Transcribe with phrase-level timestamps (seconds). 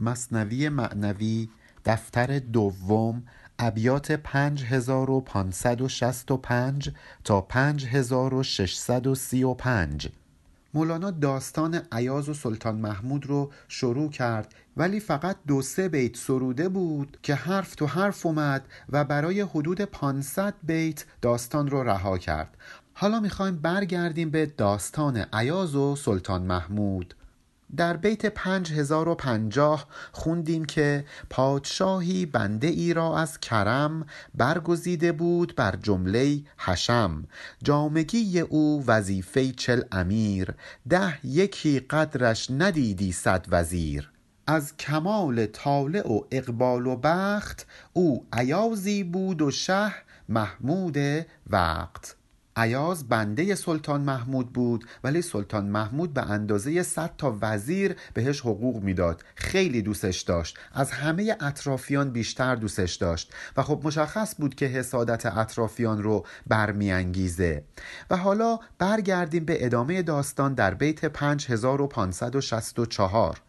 [0.00, 1.48] مصنوی معنوی
[1.84, 3.22] دفتر دوم
[3.58, 6.92] ابیات 5565
[7.24, 10.08] تا 5635
[10.74, 16.68] مولانا داستان عیاز و سلطان محمود رو شروع کرد ولی فقط دو سه بیت سروده
[16.68, 22.56] بود که حرف تو حرف اومد و برای حدود 500 بیت داستان رو رها کرد.
[22.94, 27.14] حالا می‌خوایم برگردیم به داستان عیاز و سلطان محمود.
[27.76, 35.12] در بیت پنج هزار و پنجاه خوندیم که پادشاهی بنده ای را از کرم برگزیده
[35.12, 37.24] بود بر جمله حشم.
[37.62, 40.54] جامگی او وظیفه چل امیر
[40.88, 44.10] ده یکی قدرش ندیدی صد وزیر.
[44.46, 49.92] از کمال طالع و اقبال و بخت او عیازی بود و شه
[50.28, 50.98] محمود
[51.50, 52.16] وقت.
[52.60, 58.82] عیاز بنده سلطان محمود بود ولی سلطان محمود به اندازه 100 تا وزیر بهش حقوق
[58.82, 59.24] می‌داد.
[59.34, 60.58] خیلی دوستش داشت.
[60.72, 63.32] از همه اطرافیان بیشتر دوستش داشت.
[63.56, 67.64] و خب مشخص بود که حسادت اطرافیان رو برمیانگیزه.
[68.10, 73.40] و حالا برگردیم به ادامه داستان در بیت 5564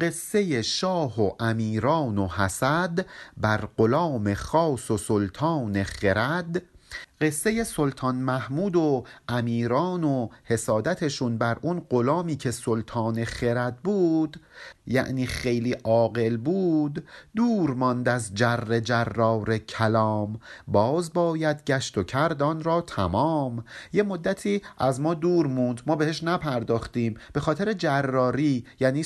[0.00, 6.62] قصه شاه و امیران و حسد بر غلام خاص و سلطان خرد.
[7.20, 14.40] قصه سلطان محمود و امیران و حسادتشون بر اون غلامی که سلطان خرد بود
[14.86, 17.04] یعنی خیلی عاقل بود
[17.36, 20.40] دور ماند از جر جرار کلام.
[20.68, 23.64] باز باید گشت و کردان را تمام.
[23.92, 27.16] یه مدتی از ما دور موند ما بهش نپرداختیم.
[27.32, 29.04] به خاطر جراری یعنی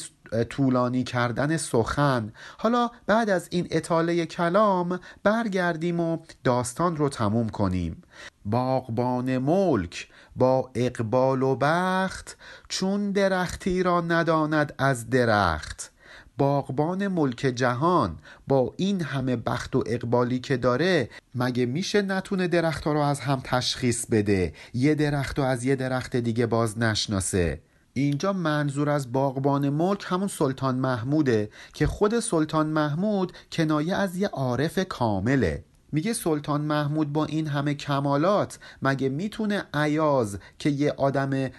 [0.48, 2.32] طولانی کردن سخن.
[2.58, 7.99] حالا بعد از این اطاله کلام برگردیم و داستان رو تموم کنیم.
[8.44, 12.36] باغبان ملک با اقبال و بخت
[12.68, 15.90] چون درختی را نداند از درخت.
[16.38, 18.16] باغبان ملک جهان
[18.48, 23.20] با این همه بخت و اقبالی که داره مگه میشه نتونه درخت ها رو از
[23.20, 27.60] هم تشخیص بده؟ یه درخت و از یه درخت دیگه باز نشناسه.
[27.92, 34.28] اینجا منظور از باغبان ملک همون سلطان محموده که خود سلطان محمود کنایه از یه
[34.28, 35.64] عارف کامله.
[35.92, 41.50] میگه سلطان محمود با این همه کمالات مگه می‌تونه عیاز که یه آدم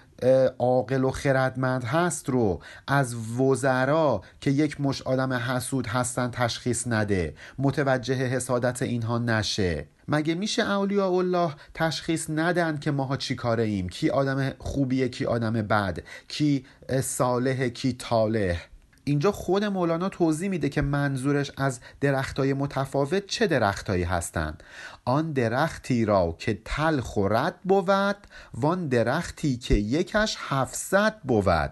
[0.59, 7.33] عاقل و خردمند هست رو از وزرا که یک مش آدم حسود هستن تشخیص نده؟
[7.59, 9.85] متوجه حسادت اینها نشه.
[10.07, 15.25] مگه میشه اولیاء الله تشخیص ندن که ماها چی کاره ایم؟ کی آدم خوبیه کی
[15.25, 16.65] آدم بد؟ کی
[17.01, 18.70] صالح کی طالح؟
[19.03, 24.63] اینجا خود مولانا توضیح میده که منظورش از درختای متفاوت چه درختایی هستند.
[25.05, 28.17] آن درختی را که تلخ و بود
[28.53, 31.71] وان درختی که یکش هفتصد بود.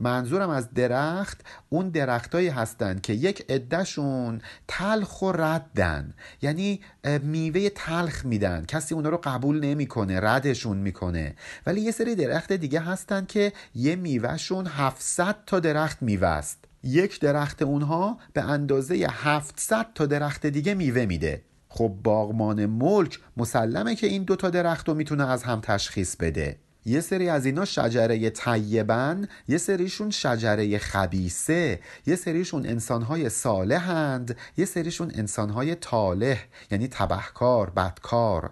[0.00, 6.14] منظورم از درخت اون درختایی هستند که یک عدهشون تلخ و ردن.
[6.42, 6.80] یعنی
[7.22, 8.64] میوه تلخ میدن.
[8.64, 11.34] کسی اونا رو قبول نمی‌کنه ردشون می‌کنه.
[11.66, 16.65] ولی یه سری درخت دیگه هستن که یه میوهشون 700 تا درخت میوه است.
[16.86, 21.42] یک درخت اونها به اندازه 700 تا درخت دیگه میوه میده.
[21.68, 26.56] خب باغمان ملک مسلمه که این دوتا درخت رو می‌تونه از هم تشخیص بده.
[26.86, 34.64] یه سری از اینا شجره طیبن یه سریشون شجره خبیسه یه سریشون انسانهای صالحند یه
[34.64, 38.50] سریشون انسانهای طالح یعنی تبهکار بدکار.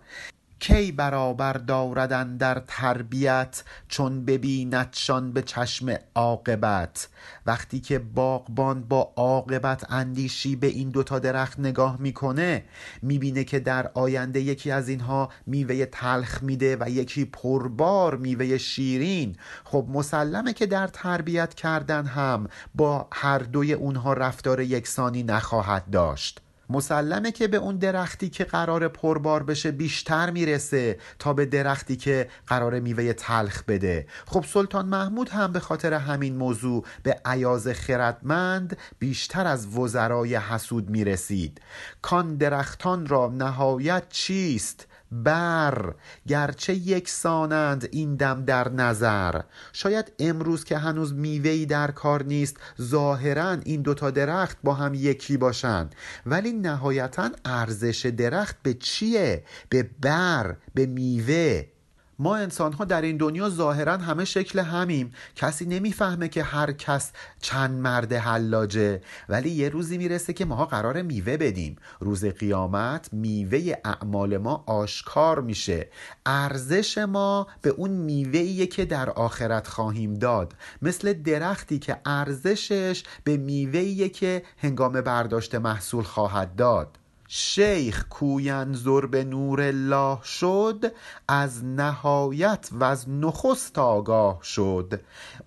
[0.66, 7.08] کی برابر داردن در تربیت چون ببیندشان به چشم عاقبت؟
[7.47, 12.64] وقتی که باغبان با عاقبت اندیشی به این دوتا درخت نگاه می‌کنه
[13.02, 19.36] می‌بینه که در آینده یکی از اینها میوه تلخ میده و یکی پربار میوه شیرین.
[19.64, 26.41] خب مسلمه که در تربیت کردن هم با هر دوی اونها رفتار یکسانی نخواهد داشت.
[26.70, 32.28] مسلمه که به اون درختی که قرار پربار بشه بیشتر می‌رسه تا به درختی که
[32.47, 34.06] قرار میوه تلخ بده.
[34.26, 40.90] خب سلطان محمود هم به خاطر همین موضوع به عیاز خردمند بیشتر از وزرای حسود
[40.90, 41.61] می‌رسید.
[42.02, 45.95] کان درختان را نهایت چیست؟ بر
[46.29, 49.41] گرچه یک سانند این دم در نظر.
[49.73, 55.37] شاید امروز که هنوز میوهی در کار نیست ظاهرا این دوتا درخت با هم یکی
[55.37, 55.95] باشند
[56.27, 61.74] ولی نهایتا ارزش درخت به چیه؟ به بر به میوه.
[62.19, 65.12] ما انسان ها در این دنیا ظاهرا همه شکل همیم.
[65.37, 69.00] کسی نمی‌فهمه که هر کس چند مرد حلاجه.
[69.28, 71.76] ولی یه روزی می‌رسه که ماها قرار میوه بدیم.
[72.00, 75.88] روز قیامت میوه اعمال ما آشکار میشه.
[76.26, 80.52] ارزش ما به اون میوه که در آخرت خواهیم داد.
[80.82, 86.99] مثل درختی که ارزشش به میوه که هنگام برداشت محصول خواهد داد.
[87.36, 90.92] شیخ کوینظر به نور الله شد
[91.28, 95.00] از نهایت و از نخست آگاه شد.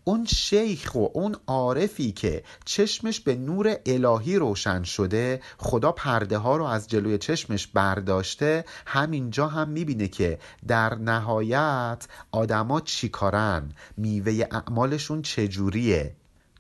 [0.04, 6.58] اون شیخ و اون عارفی که چشمش به نور الهی روشن شده خدا پرده ها
[6.58, 15.22] رو از جلوی چشمش برداشته همینجا هم می‌بینه که در نهایت آدما چیکارن میوه اعمالشون
[15.22, 16.16] چجوریه؟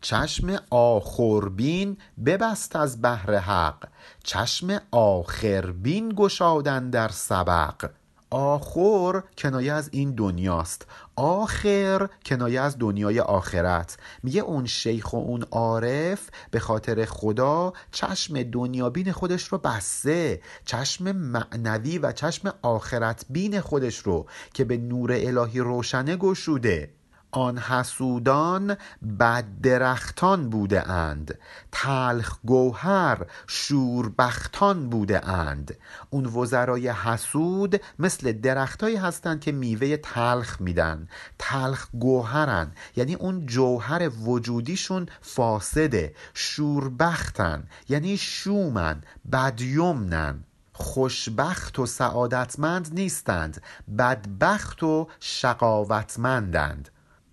[0.08, 3.88] چشم آخربین ببست از بهر حق
[4.24, 7.90] چشم آخربین گشادن در سبق.
[8.30, 10.86] آخر کنایه از این دنیاست.
[11.16, 13.98] آخر کنایه از دنیای آخرت.
[14.24, 20.42] میگه اون شیخ و اون عارف به خاطر خدا چشم دنیابین خودش رو بسته.
[20.66, 26.97] چشم معنوی و چشم آخرت بین خودش رو که به نور الهی روشنه گشوده.
[27.32, 28.78] آن حسودان
[29.20, 31.40] بد درختان بوده اند.
[31.72, 35.78] تلخ گوهر شوربختان بوده اند.
[36.10, 41.08] اون وزرای حسود مثل درختایی هستند که میوه تلخ میدن.
[41.40, 42.72] تلخ گوهرن.
[42.96, 46.16] یعنی اون جوهر وجودیشون فاسده.
[46.34, 47.68] شوربختن.
[47.90, 49.04] یعنی شومن.
[49.32, 50.44] بدیمنن.
[50.74, 53.62] خوشبخت و سعادتمند نیستند.
[53.98, 56.90] بدبخت و شقاوتمندند.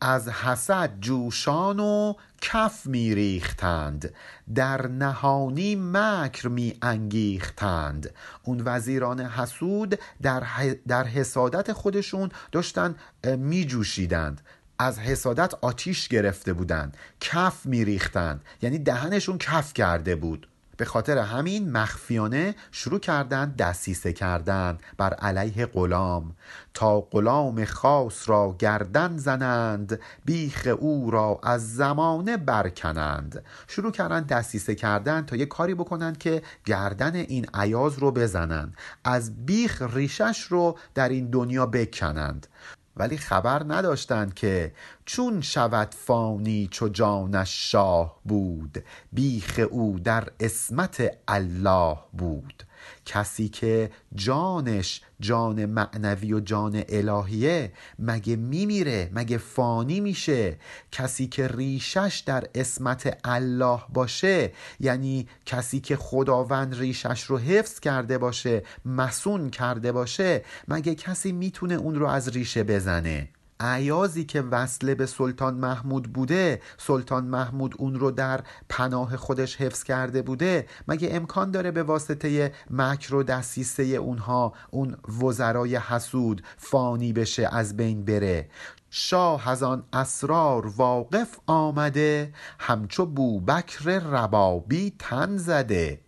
[0.07, 4.15] از حسد جوشان و کف می ریختند
[4.55, 8.11] در نهانی مکر می انگیختند
[8.43, 10.43] اون وزیران حسود در,
[10.89, 12.95] در حسادت خودشون داشتن
[13.39, 14.41] می جوشیدند
[14.79, 16.97] از حسادت آتیش گرفته بودند.
[17.21, 20.49] کف می ریختند یعنی دهنشون کف کرده بود.
[20.77, 26.37] به خاطر همین مخفیانه شروع کردند دستیسه کردن بر علیه غلام
[26.75, 33.45] تا غلام خاص را گردن زنند بیخ او را از زمانه برکنند.
[33.69, 39.47] شروع کردن دستیسه کردن تا یه کاری بکنند که گردن این عیاز رو بزنند از
[39.47, 42.47] بیخ ریشش رو در این دنیا بکنند.
[42.97, 44.73] ولی خبر نداشتند که
[45.05, 52.65] چون شود فانی چو جانش شاه بود بیخ او در اسمت الله بود.
[53.07, 60.57] کسی که جانش جان معنوی و جان الهیه مگه میمیره؟ مگه فانی میشه؟
[60.93, 68.19] کسی که ریشش در اسمت الله باشه یعنی کسی که خداوند ریشش رو حفظ کرده
[68.19, 73.29] باشه مسون کرده باشه مگه کسی می‌تونه اون رو از ریشه بزنه؟
[73.61, 79.83] عیازی که وصله به سلطان محمود بوده سلطان محمود اون رو در پناه خودش حفظ
[79.83, 80.67] کرده بوده.
[80.89, 87.77] مگه امکان داره به واسطه مکر و دستیسه اونها اون وزرای حسود فانی بشه از
[87.77, 88.49] بین بره؟
[88.91, 96.04] شاه از آن اسرار واقف آمده همچو بوبکر ربابی تن زده.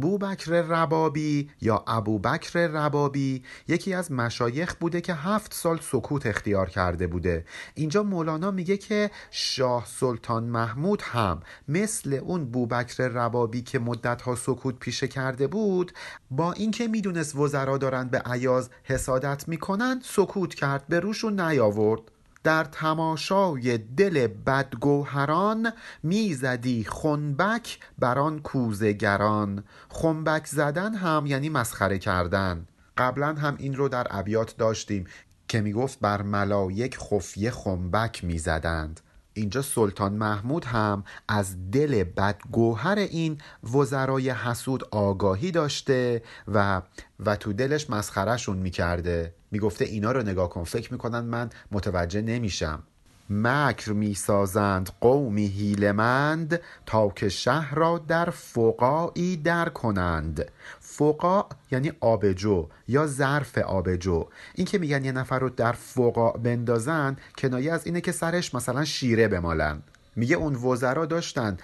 [0.00, 7.06] بوبکر ربابی یا ابوبکر ربابی یکی از مشایخ بوده که هفت سال سکوت اختیار کرده
[7.06, 7.44] بوده.
[7.74, 14.78] اینجا مولانا میگه که شاه سلطان محمود هم مثل اون بوبکر ربابی که مدتها سکوت
[14.78, 15.92] پیشه کرده بود
[16.30, 22.17] با اینکه می‌دونست وزرا دارن به عیاز حسادت می‌کنن سکوت کرد به روشون نیاورد.
[22.48, 25.72] در تماشای دل بدگوهران
[26.02, 32.66] می‌زدی خنبک بر آن کوزگران خنبک زدن هم یعنی مسخره کردن.
[32.96, 35.04] قبلا هم این رو در ابیات داشتیم
[35.48, 39.00] که می‌گفت بر ملایک خفیه خنبک می‌زدند.
[39.38, 43.38] اینجا سلطان محمود هم از دل بدگوهر این
[43.74, 46.82] وزرای حسود آگاهی داشته و
[47.20, 49.34] و تو دلش مسخرهشون می‌کرده.
[49.50, 50.64] می‌گفته اینا رو نگاه کن.
[50.64, 52.82] فکر می‌کنن من متوجه نمیشم.
[53.30, 60.50] مکر می‌سازند قومی هیلمند تا که شهر را در فقاعی در کنند.
[60.80, 64.26] فقاع یعنی آبجو یا ظرف آبجو.
[64.54, 68.84] این که میگن یه نفر رو در فقاع بندازن کنایه از اینه که سرش مثلا
[68.84, 69.82] شیره بمالن.
[70.16, 71.56] میگه اون وزرا داشتن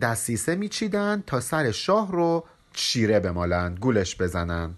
[0.00, 4.74] دستیسه میچیدن تا سر شاه رو شیره بمالن گولش بزنن.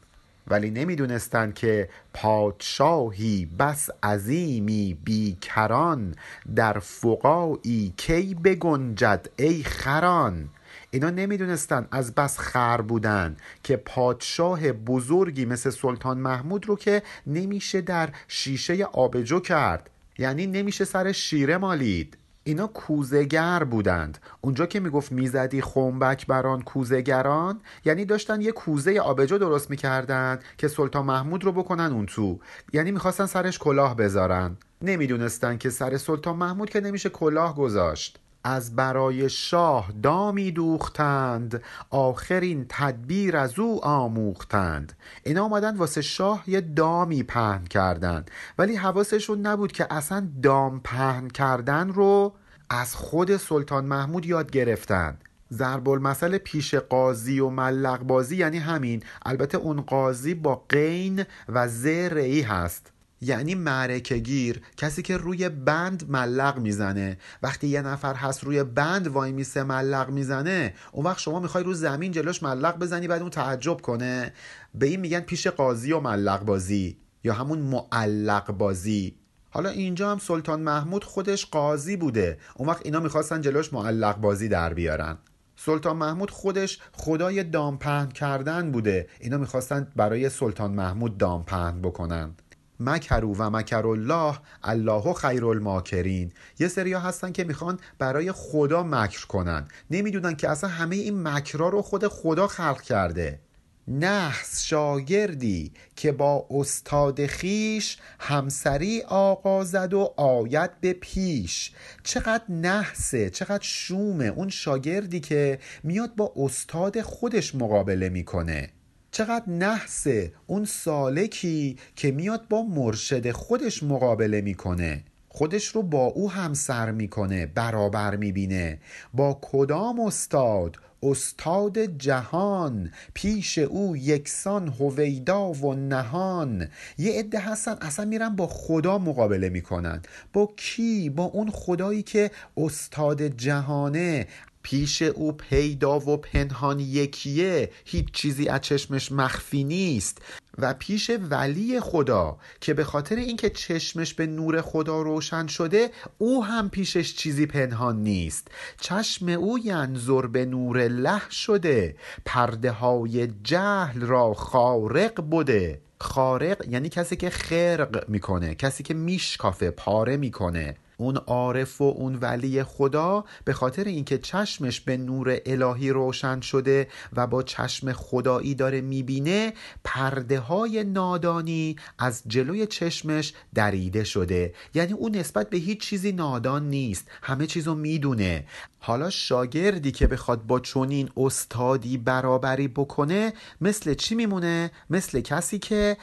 [0.48, 6.14] ولی نمی‌دونستند که پادشاهی بس عظیمی بیکران
[6.56, 10.48] در فقاعی کی بگنجد ای خران.
[10.90, 17.80] اینا نمی‌دونستن از بس خر بودن که پادشاه بزرگی مثل سلطان محمود رو که نمیشه
[17.80, 19.90] در شیشه آبجو کرد.
[20.18, 22.16] یعنی نمیشه سر شیره مالید.
[22.44, 24.18] اینا کوزگر بودند.
[24.40, 30.68] اونجا که می‌گفت می‌زدی خنبک بران کوزگران یعنی داشتن یه کوزه آبجو درست می‌کردن که
[30.68, 32.38] سلطان محمود رو بکنن اون تو.
[32.72, 34.56] یعنی می‌خواستن سرش کلاه بذارن.
[34.82, 38.18] نمی‌دونستن که سر سلطان محمود که نمیشه کلاه گذاشت.
[38.44, 44.92] از برای شاه دامی دوختند آخرین تدبیر از او آموختند.
[45.22, 51.28] اینا آمدن واسه شاه یه دامی پهن کردند ولی حواسشون نبود که اصلا دام پهن
[51.28, 52.34] کردن رو
[52.70, 55.18] از خود سلطان محمود یاد گرفتن.
[55.52, 59.02] ضرب المثل پیش قاضی و ملق بازی یعنی همین.
[59.26, 62.93] البته اون قاضی با قین و زرعی هست.
[63.24, 67.18] یعنی معرکه گیر کسی که روی بند ملق می‌زنه.
[67.42, 71.74] وقتی یه نفر هست روی بند وای میسه ملق می‌زنه اون وقت شما می‌خوای رو
[71.74, 74.32] زمین جلوش ملق بزنی بعد اون تعجب کنه.
[74.74, 79.16] به این میگن پیش قاضی و ملق بازی یا همون معلق بازی.
[79.50, 82.38] حالا اینجا هم سلطان محمود خودش قاضی بوده.
[82.56, 85.18] اون وقت اینا می‌خواستن جلوش معلق بازی در بیارن.
[85.56, 89.08] سلطان محمود خودش خدای دام پهن کردن بوده.
[89.20, 92.34] اینا می‌خواستن برای سلطان محمود دام پهن بکنن.
[92.80, 96.32] مکرو و مکر الله الله خیر الماکرین.
[96.58, 99.68] یه سریا هستن که می‌خوان برای خدا مکر کنن.
[99.90, 103.40] نمی‌دونن که اصلا همه این مکرا رو خود خدا خلق کرده.
[103.88, 111.72] نحس شاگردی که با استاد خیش همسری آغازد و آید به پیش.
[112.02, 114.24] چقدر نحسه چقدر شومه.
[114.24, 118.70] اون شاگردی که میاد با استاد خودش مقابله می‌کنه.
[119.14, 125.04] چقدر نحسه اون سالکی که میاد با مرشد خودش مقابله می‌کنه.
[125.28, 128.78] خودش رو با او همسر می‌کنه برابر می‌بینه.
[129.14, 132.90] با کدام استاد؟ استاد جهان.
[133.14, 136.68] پیش او یکسان هویدا و نهان.
[136.98, 140.02] یه عده هستن اصلا میرن با خدا مقابله می‌کنن.
[140.32, 144.26] با کی؟ با اون خدایی که استاد جهانه.
[144.64, 150.18] پیش او پیدا و پنهان یکیه هیچ چیزی از چشمش مخفی نیست.
[150.58, 156.44] و پیش ولی خدا که به خاطر اینکه چشمش به نور خدا روشن شده او
[156.44, 158.48] هم پیشش چیزی پنهان نیست.
[158.80, 161.96] چشم او ینظر به نور الله شده.
[162.24, 169.70] پرده های جهل را خارق بوده خارق یعنی کسی که خرق می‌کنه کسی که میشکافه
[169.70, 170.76] پاره می‌کنه.
[170.96, 176.88] اون عارف و اون ولی خدا به خاطر اینکه چشمش به نور الهی روشن شده
[177.16, 179.52] و با چشم خدایی داره می‌بینه
[179.84, 184.54] پرده های نادانی از جلوی چشمش دریده شده.
[184.74, 187.08] یعنی اون نسبت به هیچ چیزی نادان نیست.
[187.22, 188.44] همه چیزو می‌دونه.
[188.78, 195.96] حالا شاگردی که بخواد با چنین استادی برابری بکنه مثل چی میمونه؟ مثل کسی که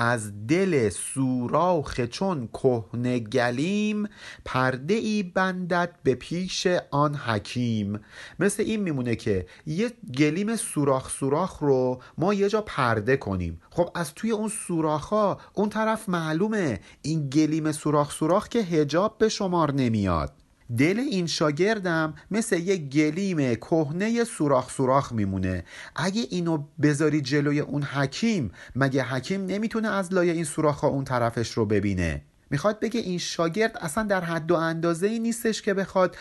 [0.00, 4.08] از دل سوراخ چون کهنه گلیم
[4.44, 8.00] پرده ای بندد به پیش آن حکیم.
[8.38, 13.60] مثل این میمونه که یه گلیم سوراخ سوراخ رو ما یه جا پرده کنیم.
[13.70, 19.18] خب از توی اون سوراخ ها اون طرف معلومه این گلیم سوراخ سوراخ که هجاب
[19.18, 20.47] به شمار نمیاد.
[20.76, 25.64] دل این شاگردم مثل یه گلیم کهنه سوراخ سوراخ میمونه.
[25.96, 31.50] اگه اینو بذاری جلوی اون حکیم مگه حکیم نمی‌تونه از لای این سوراخ اون طرفش
[31.50, 36.16] رو ببینه؟ می‌خواد بگه این شاگرد اصلا در حد و اندازه ای نیستش که بخواد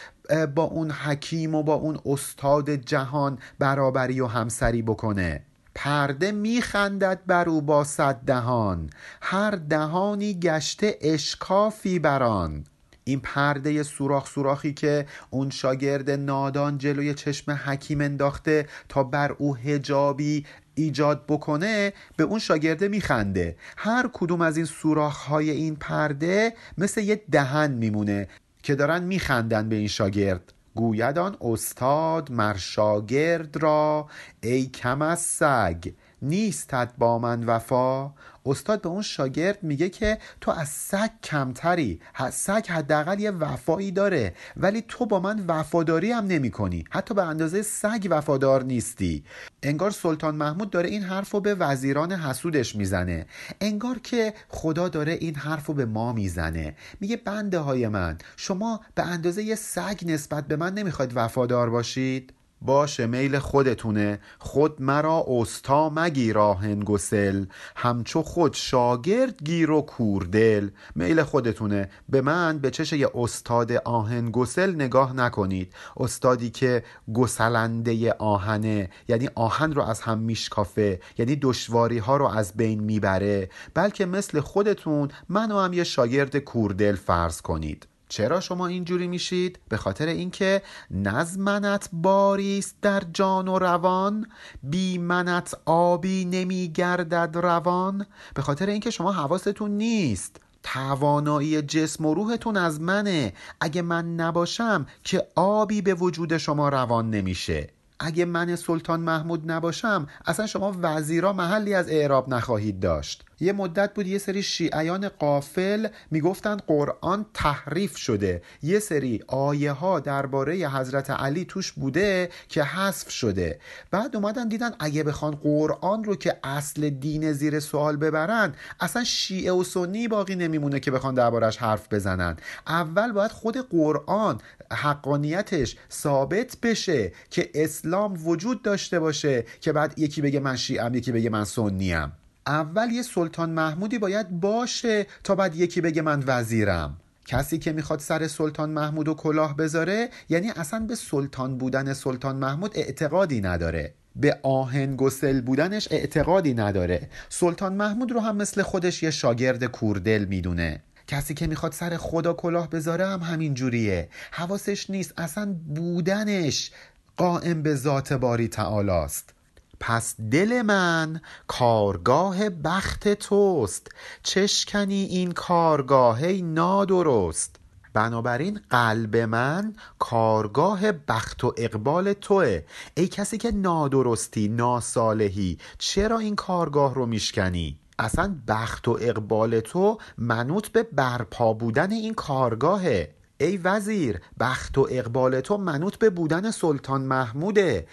[0.56, 5.44] با اون حکیم و با اون استاد جهان برابری و همسری بکنه.
[5.75, 8.89] پرده میخندد بر او با صد دهان.
[9.22, 12.63] هر دهانی گشته اشکافی بران
[13.08, 19.56] این پرده سوراخ سوراخی که اون شاگرد نادان جلوی چشم حکیم انداخته تا بر او
[19.56, 20.46] هجابی
[20.76, 23.56] ایجاد بکنه به اون شاگرده میخنده.
[23.78, 28.28] هر کدوم از این سوراخ های این پرده مثل یه دهن میمونه
[28.64, 30.54] که دارن میخندن به این شاگرد.
[30.76, 34.08] گویدان استاد مر شاگرد را
[34.44, 35.90] ای کم از سگ
[36.22, 38.12] نیستت با من وفا.
[38.48, 42.00] استاد به اون شاگرد میگه که تو از سگ کمتری
[42.32, 47.24] سگ حداقل یه وفایی داره ولی تو با من وفاداری هم نمی کنی حتی به
[47.24, 49.24] اندازه سگ وفادار نیستی.
[49.63, 53.25] انگار سلطان محمود داره این حرف رو به وزیران حسودش می‌زنه.
[53.62, 56.75] انگار که خدا داره این حرف رو به ما می‌زنه.
[57.00, 62.34] میگه بنده های من شما به اندازه یه سگ نسبت به من نمی‌خواید وفادار باشید؟
[62.62, 65.90] باشه میل خودتونه خود مرا استا
[66.38, 67.46] آهن گسل.
[67.76, 74.32] همچو خود شاگرد گیر و کوردل میل خودتونه به من به چش یه استاد آهن
[74.32, 75.74] گسل نگاه نکنید.
[75.98, 76.84] استادی که
[77.14, 83.50] گسلنده آهنه یعنی آهن رو از هم میشکافه یعنی دشواری ها رو از بین می‌بره.
[83.74, 87.88] بلکه مثل خودتون منو هم یه شاگرد کوردل فرض کنید.
[88.10, 90.62] چرا شما اینجوری میشید؟ به خاطر اینکه
[90.92, 94.28] نظمنت باریست در جان و روان
[94.64, 98.06] بی منت آبی نمیگردد روان.
[98.34, 100.42] به خاطر اینکه شما حواستون نیست.
[100.64, 103.34] توانایی جسم و روحتون از منه.
[103.62, 107.70] اگه من نباشم که آبی به وجود شما روان نمیشه.
[108.00, 113.26] اگه من سلطان محمود نباشم اصلا شما وزیرا محلی از اعراب نخواهید داشت.
[113.39, 118.41] یه مدت بود یه سری شیعیان قافل می‌گفتند قرآن تحریف شده.
[118.63, 123.60] یه سری آیه ها درباره حضرت علی توش بوده که حذف شده.
[123.91, 129.51] بعد اومدن دیدن اگه بخوان قرآن رو که اصل دین زیر سوال ببرن اصلا شیعه
[129.51, 132.38] و سنی باقی نمیمونه که بخوان دربارش حرف بزنن.
[132.67, 134.38] اول باید خود قرآن
[134.72, 141.12] حقانیتش ثابت بشه که اسلام وجود داشته باشه که بعد یکی بگه من شیعم یکی
[141.12, 142.12] بگه من سنیم.
[142.48, 146.98] اول یه سلطان محمودی باید باشه تا بعد یکی بگه من وزیرم.
[147.25, 152.36] کسی که می‌خواد سر سلطان محمود و کلاه بذاره یعنی اصلا به سلطان بودن سلطان
[152.36, 153.94] محمود اعتقادی نداره.
[154.16, 157.10] به آهن گسل بودنش اعتقادی نداره.
[157.30, 160.82] سلطان محمود رو هم مثل خودش یه شاگرد کوردل می‌دونه.
[161.08, 164.10] کسی که می‌خواد سر خدا کلاه بذاره هم همین جوریه.
[164.32, 166.72] حواسش نیست اصلا بودنش
[167.18, 169.34] قائم به ذات باری تعالی است.
[169.80, 173.88] پس دل من کارگاه بخت توست.
[174.24, 177.56] چشکنی این کارگاه نادرست؟
[177.94, 182.64] بنابراین قلب من کارگاه بخت و اقبال توه.
[182.98, 189.98] ای کسی که نادرستی ناسالهی چرا این کارگاه رو میشکنی؟ اصلا بخت و اقبال تو
[190.18, 193.14] منوط به برپا بودن این کارگاهه.
[193.40, 197.88] ای وزیر بخت و اقبال تو منوط به بودن سلطان محموده.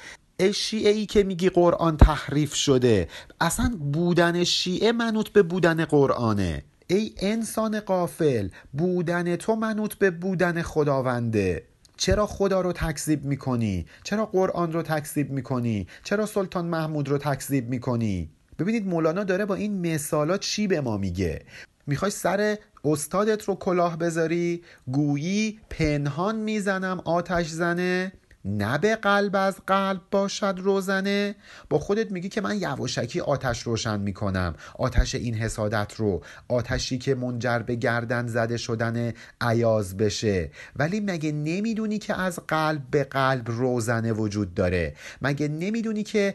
[0.53, 3.09] شیعه ای که میگی قرآن تحریف شده
[3.41, 10.63] اصلا بودن شیعه منوط به بودن قرآنه ای انسان قافل بودن تو منوط به بودن
[10.63, 11.63] خداونده
[11.97, 17.69] چرا خدا رو تکذیب می‌کنی؟ چرا قرآن رو تکذیب می‌کنی؟ چرا سلطان محمود رو تکذیب
[17.69, 21.45] می‌کنی؟ ببینید مولانا داره با این مثالات چی به ما میگه
[21.87, 28.13] می‌خوای سر استادت رو کلاه بذاری گویی پنهان می‌زنم آتش زنه
[28.45, 31.35] نه به قلب از قلب باشد روزنه.
[31.71, 34.55] با خودت میگی که من یواشکی آتش روشن می‌کنم.
[34.79, 36.23] آتش این حسادت رو.
[36.49, 40.51] آتشی که منجر به گردن زده شدن عیاز بشه.
[40.77, 46.35] ولی مگه نمی‌دونی که از قلب به قلب روزنه وجود داره؟ مگه نمی‌دونی که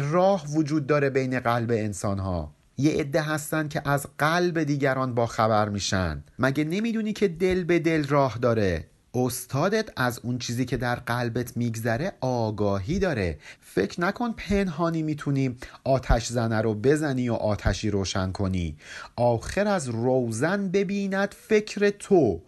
[0.00, 5.26] راه وجود داره بین قلب انسان ها یه عده هستن که از قلب دیگران با
[5.26, 6.24] خبر میشن.
[6.38, 11.56] مگه نمی‌دونی که دل به دل راه داره؟ استادت از اون چیزی که در قلبت
[11.56, 13.38] میگذره آگاهی داره.
[13.60, 18.76] فکر نکن پنهانی می‌تونی آتش زنه رو بزنی و آتشی روشن کنی.
[19.16, 22.42] آخر از روزن ببیند فکر تو.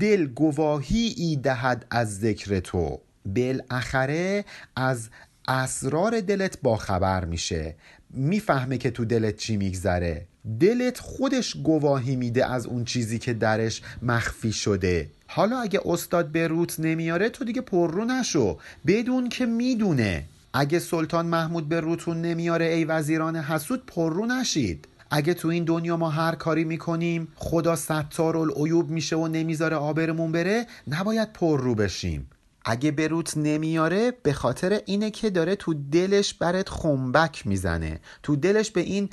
[0.00, 3.00] دل گواهی ای دهد از ذکر تو.
[3.26, 4.44] بالاخره
[4.76, 5.08] از
[5.48, 7.74] اسرار دلت با خبر میشه.
[8.10, 10.26] می‌فهمه که تو دلت چی میگذره.
[10.60, 15.10] دلت خودش گواهی میده از اون چیزی که درش مخفی شده.
[15.26, 18.58] حالا اگه استاد به روت نمیاره تو دیگه پررو نشو.
[18.86, 20.24] بدون که می‌دونه.
[20.54, 24.88] اگه سلطان محمود به روتون نمیاره ای وزیران حسود پررو نشید.
[25.10, 30.32] اگه تو این دنیا ما هر کاری می‌کنیم خدا ستار العیوب میشه و نمی‌ذاره آبرمون
[30.32, 32.26] بره نباید پررو بشیم.
[32.64, 38.00] اگه بروت نمیاره به خاطر اینه که داره تو دلش برات خنبک می‌زنه.
[38.22, 39.10] تو دلش به این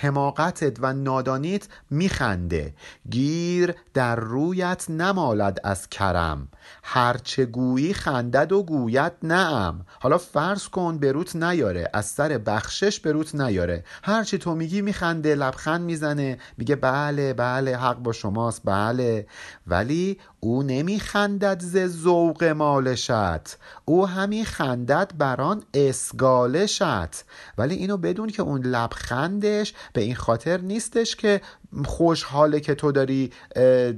[0.00, 2.74] حماقتت و نادانیت میخنده.
[3.10, 6.48] گیر در رویت نمالد از کرم.
[6.82, 9.86] هرچه گویی خندد و گوید نعم.
[10.00, 13.84] حالا فرض کن بروت نیاره از سر بخشش بروت نیاره.
[14.02, 16.38] هرچی تو میگی میخنده لبخند می‌زنه.
[16.58, 19.26] میگه بله بله حق با شماست بله.
[19.66, 23.56] ولی او نمیخندد ز ذوق مالشت.
[23.84, 27.24] او همی خندد بران اسگالشت.
[27.58, 31.40] ولی اینو بدون که اون لبخندش به این خاطر نیستش که
[31.84, 33.32] خوشحاله که تو داری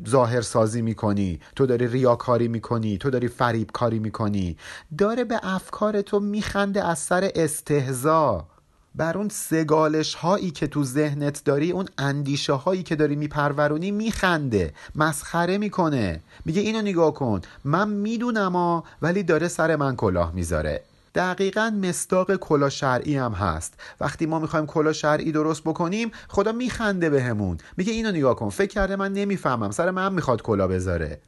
[0.09, 4.57] ظاهر سازی می‌کنی تو داری ریاکاری می‌کنی تو داری فریب کاری می‌کنی.
[4.99, 8.52] داره به افکار تو میخنده از سر استهزا.
[8.95, 14.75] بر اون سگالش هایی که تو ذهنت داری اون اندیشه هایی که داری میپرورونی میخنده
[14.95, 16.21] مسخره می‌کنه.
[16.45, 17.41] میگه اینو نگاه کن.
[17.65, 20.83] من می‌دونم ولی داره سر من کلاه می‌ذاره.
[21.15, 23.75] دقیقا مستاق کلا شرعی هم هست.
[24.01, 27.59] وقتی ما می‌خوایم کلا شرعی درست بکنیم خدا میخنده بهمون.
[27.77, 28.49] میگه اینو نگاه کن.
[28.49, 29.71] فکر کرده من نمی‌فهمم.
[29.71, 31.21] سر من می‌خواد کلا بذاره.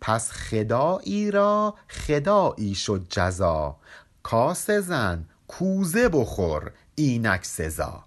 [0.00, 1.74] پس خدایی را
[2.06, 3.76] خدایی شد جزا.
[4.22, 6.70] کاس زن کوزه بخور.
[6.94, 8.04] اینک سزا.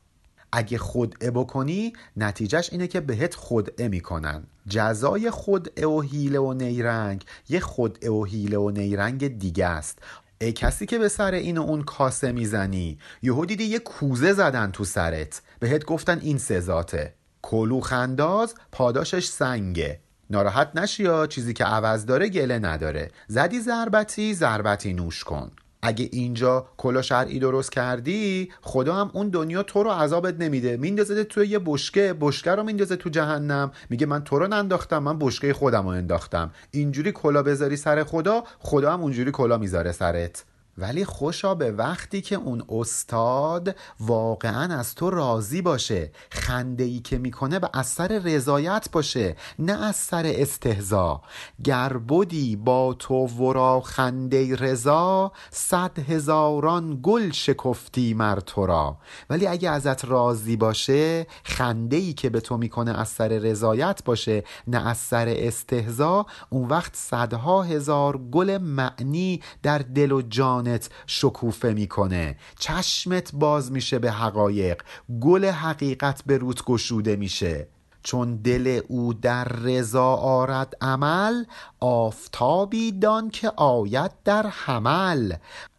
[0.51, 4.43] اگه خدعه بکنی نتیجهش اینه که بهت خدعه می‌کنن.
[4.67, 9.99] جزای خدعه و حیله و نیرنگ یه خدعه و حیله و نیرنگ دیگه است.
[10.41, 12.97] ای کسی که به سر این و اون کاسه می‌زنی.
[13.21, 15.41] یهو دیدی یه کوزه زدن تو سرت.
[15.59, 17.13] بهت گفتن این سزاته.
[17.41, 19.99] کلو خنداز پاداشش سنگه.
[20.29, 23.11] ناراحت نشی یا چیزی که عوض داره گله نداره.
[23.27, 25.51] زدی ضربتی ضربتی نوش کن.
[25.85, 30.77] اگه اینجا کلا شرعی درست کردی خدا هم اون دنیا تو رو عذابت نمیده.
[30.77, 33.71] میندازه تو یه بشکه بشکه رو میندازه تو جهنم.
[33.89, 36.51] میگه من تو رو ننداختم من بشکه خودم رو انداختم.
[36.71, 40.45] اینجوری کلا بذاری سر خدا خدا هم اونجوری کلا می‌ذاره سرت.
[40.77, 47.17] ولی خوشا به وقتی که اون استاد واقعا از تو راضی باشه خنده ای که
[47.17, 51.21] می‌کنه به اثر رضایت باشه نه از سر استهزا.
[51.63, 58.97] گر بودی با تو ورا خنده رضا صد هزاران گل شکفتی مر تو را.
[59.29, 64.43] ولی اگه ازت راضی باشه خنده ای که به تو می‌کنه از سر رضایت باشه
[64.67, 70.89] نه از سر استهزا اون وقت صدها هزار گل معنی در دل و جان جانت
[71.07, 72.37] شکوفه می‌کنه.
[72.59, 74.81] چشمت باز میشه به حقایق.
[75.21, 77.67] گل حقیقت به روت گشوده میشه.
[78.03, 81.43] چون دل او در رضا آرد عمل
[81.79, 85.33] آفتابی دان که آید در حمل.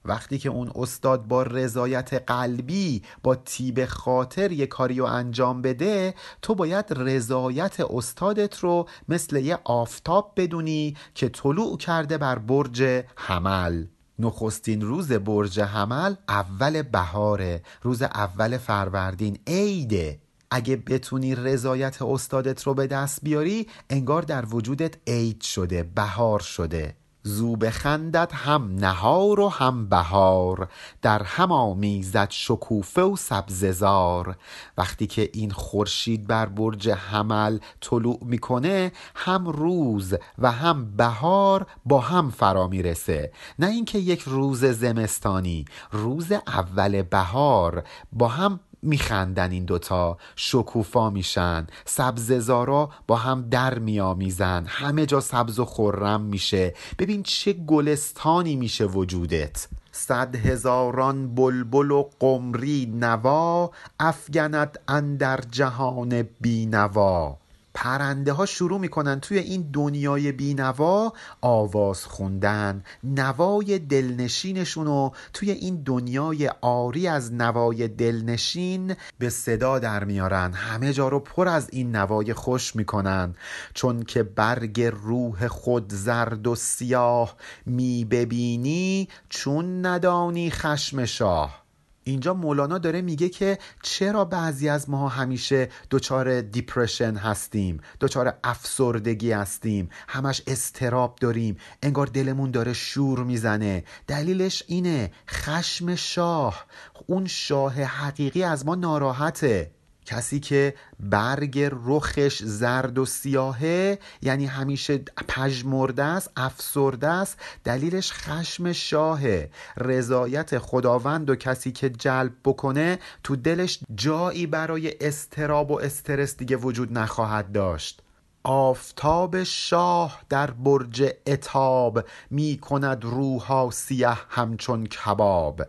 [0.05, 6.15] وقتی که اون استاد با رضایت قلبی با تیب خاطر یه کاری رو انجام بده
[6.43, 13.85] تو باید رضایت استادت رو مثل یه آفتاب بدونی که طلوع کرده بر برج حمل.
[14.19, 19.39] نخستین روز برج حمل اول بهاره روز اول فروردین.
[19.47, 26.41] عیده اگه بتونی رضایت استادت رو به دست بیاری انگار در وجودت عید شده بهار
[26.41, 26.97] شده.
[27.27, 30.69] زو بخندد هم نهار و هم بهار
[31.03, 34.37] در هم آمیزد شکوفه و سبززار
[34.79, 42.01] وقتی که این خورشید بر برج حمل طلوع می‌کنه هم روز و هم بهار با
[42.01, 43.33] هم فرا می‌رسه.
[43.59, 50.19] نه اینکه یک روز زمستانی روز اول بهار با هم میخندن این دوتا.
[50.37, 51.67] شکوفا میشن.
[51.85, 56.75] سبززارا با هم در میامیزن همه جا سبز و خورم میشه.
[56.99, 59.69] ببین چه گلستانی میشه وجودت.
[59.93, 63.71] صد هزاران بلبل و قمری نوا
[64.01, 67.44] افگند اندر جهان بینوا
[67.75, 72.85] پرنده ها شروع می‌کنن توی این دنیای بینوا آواز خوندن.
[73.05, 80.53] نوای دلنشینشون رو توی این دنیای آری از نوای دلنشین به صدا در میارن.
[80.53, 83.35] همه جا رو پر از این نوای خوش می‌کنن.
[83.75, 91.64] چون که برگ روح خود زرد و سیاه می ببینی چون ندانی خشم شاه.
[92.05, 99.33] اینجا مولانا داره میگه که چرا بعضی از ما همیشه دچار دیپرشن هستیم دچار افسردگی
[99.33, 103.85] هستیم همش استراب داریم انگار دلمون داره شور می‌زنه.
[104.07, 106.65] دلیلش اینه خشم شاه.
[107.07, 109.74] اون شاه حقیقی از ما ناراحته.
[110.05, 118.73] کسی که برگ رخش زرد و سیاهه یعنی همیشه پژمرده است افسرده است دلیلش خشم
[118.73, 119.51] شاهه.
[119.77, 126.57] رضایت خداوند و کسی که جلب بکنه تو دلش جایی برای استراب و استرس دیگه
[126.57, 128.03] وجود نخواهد داشت.
[128.47, 135.63] آفتاب شاه در برج اتاب می کند روها سیه همچون کباب.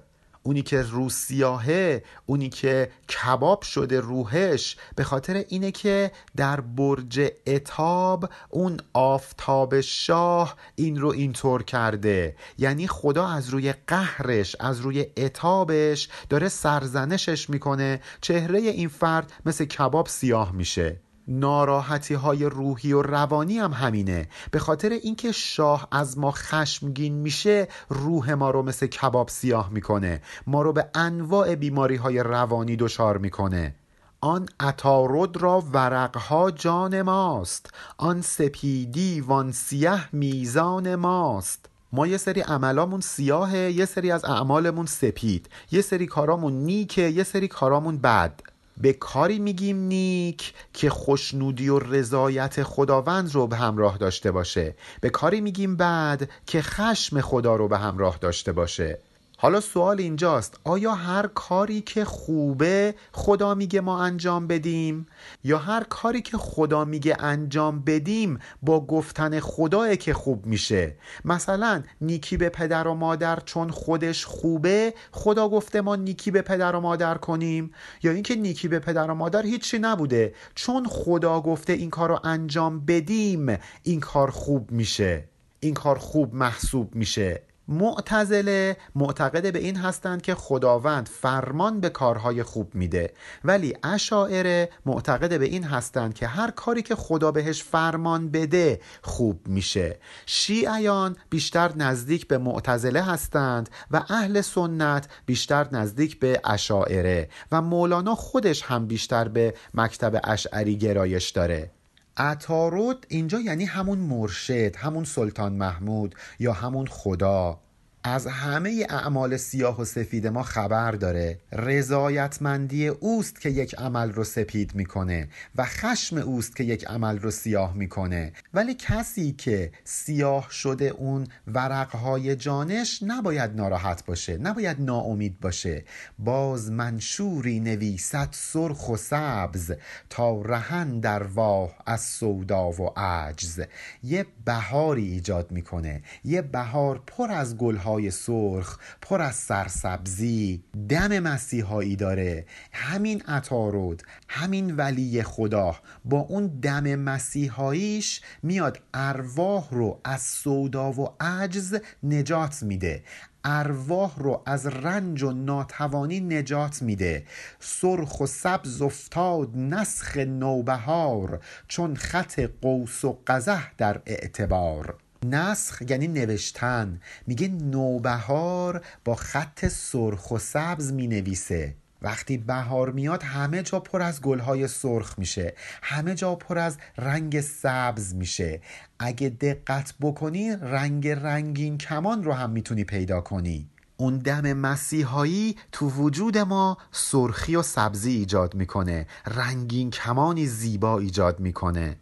[0.45, 7.31] اونی که رو سیاهه اونی که کباب شده روحش به خاطر اینه که در برج
[7.47, 12.36] اتاب اون آفتاب شاه این رو اینطور کرده.
[12.58, 18.01] یعنی خدا از روی قهرش از روی اتابش داره سرزنشش می‌کنه.
[18.21, 21.04] چهره این فرد مثل کباب سیاه میشه.
[21.27, 24.27] ناراحتی های روحی و روانی هم همینه.
[24.51, 30.21] به خاطر اینکه شاه از ما خشمگین میشه روح ما رو مثل کباب سیاه می‌کنه.
[30.47, 33.75] ما رو به انواع بیماری های روانی دچار می‌کنه.
[34.21, 37.69] آن عطارد را ورقها جان ماست.
[37.97, 41.69] آن سپیدی وان سیه میزان ماست.
[41.91, 45.49] ما یه سری عملامون سیاهه یه سری از اعمالمون سپید.
[45.71, 48.41] یه سری کارامون نیکه یه سری کارامون بد.
[48.77, 54.75] به کاری میگیم نیک که خوشنودی و رضایت خداوند رو به همراه داشته باشه.
[55.01, 58.99] به کاری میگیم بد که خشم خدا رو به همراه داشته باشه.
[59.45, 60.60] حالا سوال اینجاست.
[60.63, 65.05] آیا هر کاری که خوبه خدا میگه ما انجام بدیم؟
[65.43, 71.84] یا هر کاری که خدا میگه انجام بدیم با گفتن خداه که خوب میشه؟ مثلا
[72.01, 76.79] نیکی به پدر و مادر چون خودش خوبه خدا گفته ما نیکی به پدر و
[76.79, 77.71] مادر کنیم؟
[78.03, 80.34] یا اینکه نیکی به پدر و مادر هیچی نبوده.
[80.55, 85.23] چون خدا گفته این کار رو انجام بدیم این کار خوب میشه.
[85.60, 87.41] این کار خوب محسوب میشه.
[87.67, 93.13] معتزله معتقد به این هستند که خداوند فرمان به کارهای خوب میده.
[93.43, 99.47] ولی اشاعره معتقد به این هستند که هر کاری که خدا بهش فرمان بده خوب
[99.47, 99.99] میشه.
[100.25, 108.15] شیعیان بیشتر نزدیک به معتزله هستند و اهل سنت بیشتر نزدیک به اشاعره و مولانا
[108.15, 111.74] خودش هم بیشتر به مکتب اشعری گرایش داره.
[112.17, 117.64] عطارد اینجا یعنی همون مرشد همون سلطان محمود یا همون خدا.
[118.07, 121.39] از همه اعمال سیاه و سفید ما خبر داره.
[121.51, 127.31] رضایتمندی اوست که یک عمل رو سپید می‌کنه و خشم اوست که یک عمل رو
[127.31, 128.33] سیاه می‌کنه.
[128.53, 135.83] ولی کسی که سیاه شده اون ورقهای جانش نباید ناراحت باشه نباید ناامید باشه.
[136.19, 139.71] باز منشوری نویسد سرخ و سبز
[140.09, 143.61] تا رهن در واه از سودا و عجز.
[144.03, 151.19] یه بهاری ایجاد می‌کنه یه بهار پر از گلها های سرخ پر از سرسبزی دم
[151.19, 152.45] مسیحایی داره.
[152.71, 161.15] همین عطارد همین ولی خدا با اون دم مسیحاییش میاد ارواح رو از سودا و
[161.19, 163.03] عجز نجات میده.
[163.43, 167.23] ارواح رو از رنج و ناتوانی نجات میده.
[167.60, 175.04] سرخ و سبز افتاد نسخ نوبهار چون خط قوس و قزح در اعتبار.
[175.29, 177.01] نسخ یعنی نوشتن.
[177.27, 184.01] میگه نوبهار با خط سرخ و سبز می نویسه وقتی بهار میاد همه جا پر
[184.01, 185.53] از گلهای سرخ میشه.
[185.81, 188.61] همه جا پر از رنگ سبز میشه.
[188.99, 193.69] اگه دقت بکنی رنگ رنگین کمان رو هم می‌تونی پیدا کنی.
[193.97, 199.07] اون دم مسیحایی تو وجود ما سرخی و سبزی ایجاد می‌کنه.
[199.27, 201.95] رنگین کمانی زیبا ایجاد می‌کنه.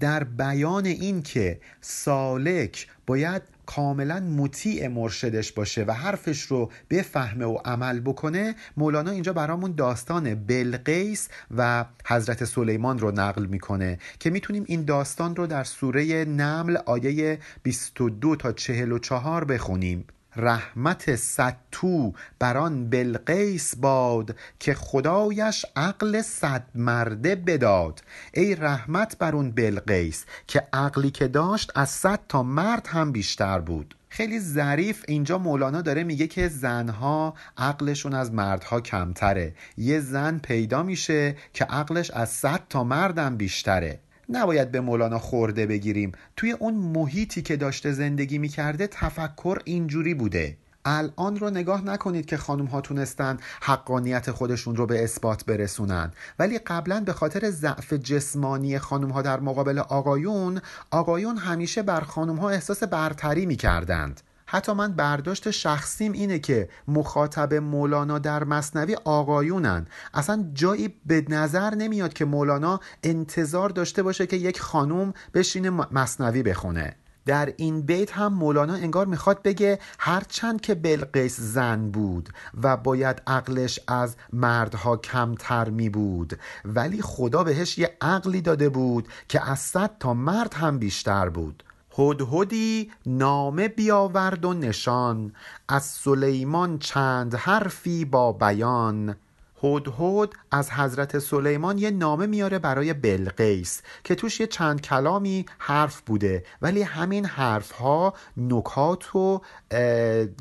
[0.00, 7.58] در بیان این که سالک باید کاملا مطیع مرشدش باشه و حرفش رو بفهمه و
[7.64, 14.64] عمل بکنه مولانا اینجا برامون داستان بلقیس و حضرت سلیمان رو نقل می‌کنه که می‌تونیم
[14.66, 20.04] این داستان رو در سوره نمل آیه 22 تا 44 بخونیم.
[20.40, 28.02] رحمت ستو بران بلقیس باد که خدایش عقل صد مرده بداد.
[28.34, 33.58] ای رحمت بر اون بلقیس که عقلی که داشت از صد تا مرد هم بیشتر
[33.58, 33.94] بود.
[34.08, 39.54] خیلی ظریف اینجا مولانا داره میگه که زنها عقلشون از مردها کمتره.
[39.76, 43.98] یه زن پیدا میشه که عقلش از صد تا مردم بیشتره.
[44.30, 46.12] نباید به مولانا خورده بگیریم.
[46.36, 50.56] توی اون محیطی که داشته زندگی می‌کرده تفکر اینجوری بوده.
[50.84, 56.12] الان رو نگاه نکنید که خانم ها تونستن حقانیت خودشون رو به اثبات برسونن.
[56.38, 62.36] ولی قبلا به خاطر ضعف جسمانی خانم ها در مقابل آقایون آقایون همیشه بر خانم
[62.36, 64.20] ها احساس برتری می‌کردند.
[64.52, 69.86] حتی من برداشت شخصیم اینه که مخاطب مولانا در مصنوی آقایونن.
[70.14, 76.42] اصلا جایی به نظر نمیاد که مولانا انتظار داشته باشه که یک خانوم بشینه مصنوی
[76.42, 76.96] بخونه.
[77.26, 82.28] در این بیت هم مولانا انگار می‌خواد بگه هرچند که بلقیس زن بود
[82.62, 89.08] و باید عقلش از مردها کمتر می بود ولی خدا بهش یه عقلی داده بود
[89.28, 91.62] که از صد تا مرد هم بیشتر بود.
[91.98, 95.32] هدهدی نامه بیاورد و نشان.
[95.68, 99.16] از سلیمان چند حرفی با بیان.
[99.62, 106.00] هدهد از حضرت سلیمان یه نامه میاره برای بلقیس که توش یه چند کلامی حرف
[106.00, 106.44] بوده.
[106.62, 109.40] ولی همین حرف ها نکات و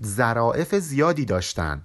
[0.06, 1.82] ظرافت زیادی داشتن.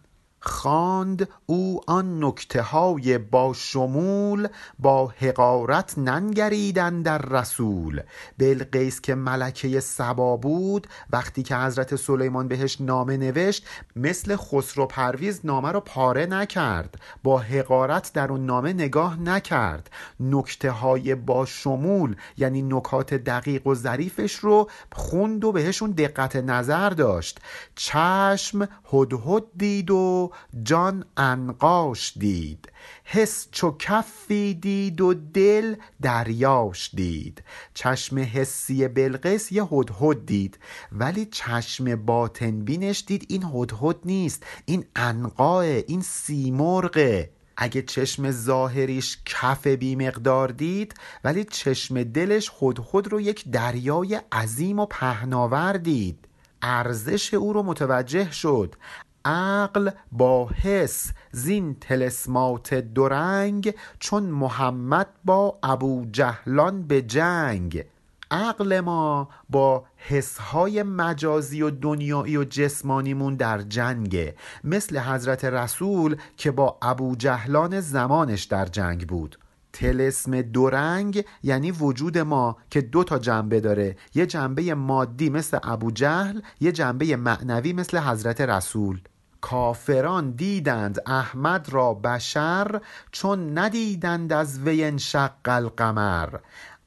[0.46, 8.00] خواند او آن نکته های با شمول با حقارت ننگرید اندر رسول.
[8.38, 15.40] بلقیس که ملکه سبا بود وقتی که حضرت سلیمان بهش نامه نوشت مثل خسرو پرویز
[15.44, 16.94] نامه رو پاره نکرد.
[17.22, 19.90] با حقارت در اون نامه نگاه نکرد.
[20.20, 26.90] نکته های با شمول یعنی نکات دقیق و ظریفش رو خوند و بهشون دقت نظر
[26.90, 27.40] داشت.
[27.74, 30.30] چشم هدهد دید و
[30.62, 32.72] جان انقاش دید
[33.04, 37.42] حس چو کفی دید و دل دریاش دید.
[37.74, 40.58] چشم حسی بلقیس یه هدهد دید
[40.92, 49.18] ولی چشم باطن بینش دید این هدهد نیست این انقاه این سیمرغه اگه چشم ظاهریش
[49.24, 50.94] کف بی مقدار دید
[51.24, 56.28] ولی چشم دلش هدهد رو یک دریای عظیم و پهناور دید.
[56.62, 58.74] ارزش او رو متوجه شد.
[59.24, 67.84] عقل با حس زین تلسمات دورنگ چون محمد با ابو جهلان به جنگ.
[68.30, 74.34] عقل ما با حسهای مجازی و دنیایی و جسمانیمون در جنگه
[74.64, 79.38] مثل حضرت رسول که با ابو جهلان زمانش در جنگ بود.
[79.72, 85.90] تلسم دورنگ یعنی وجود ما که دو تا جنبه داره یه جنبه مادی مثل ابو
[85.90, 89.00] جهل یه جنبه معنوی مثل حضرت رسول.
[89.44, 92.80] کافران دیدند احمد را بشر
[93.12, 96.28] چون ندیدند از وی انشق القمر.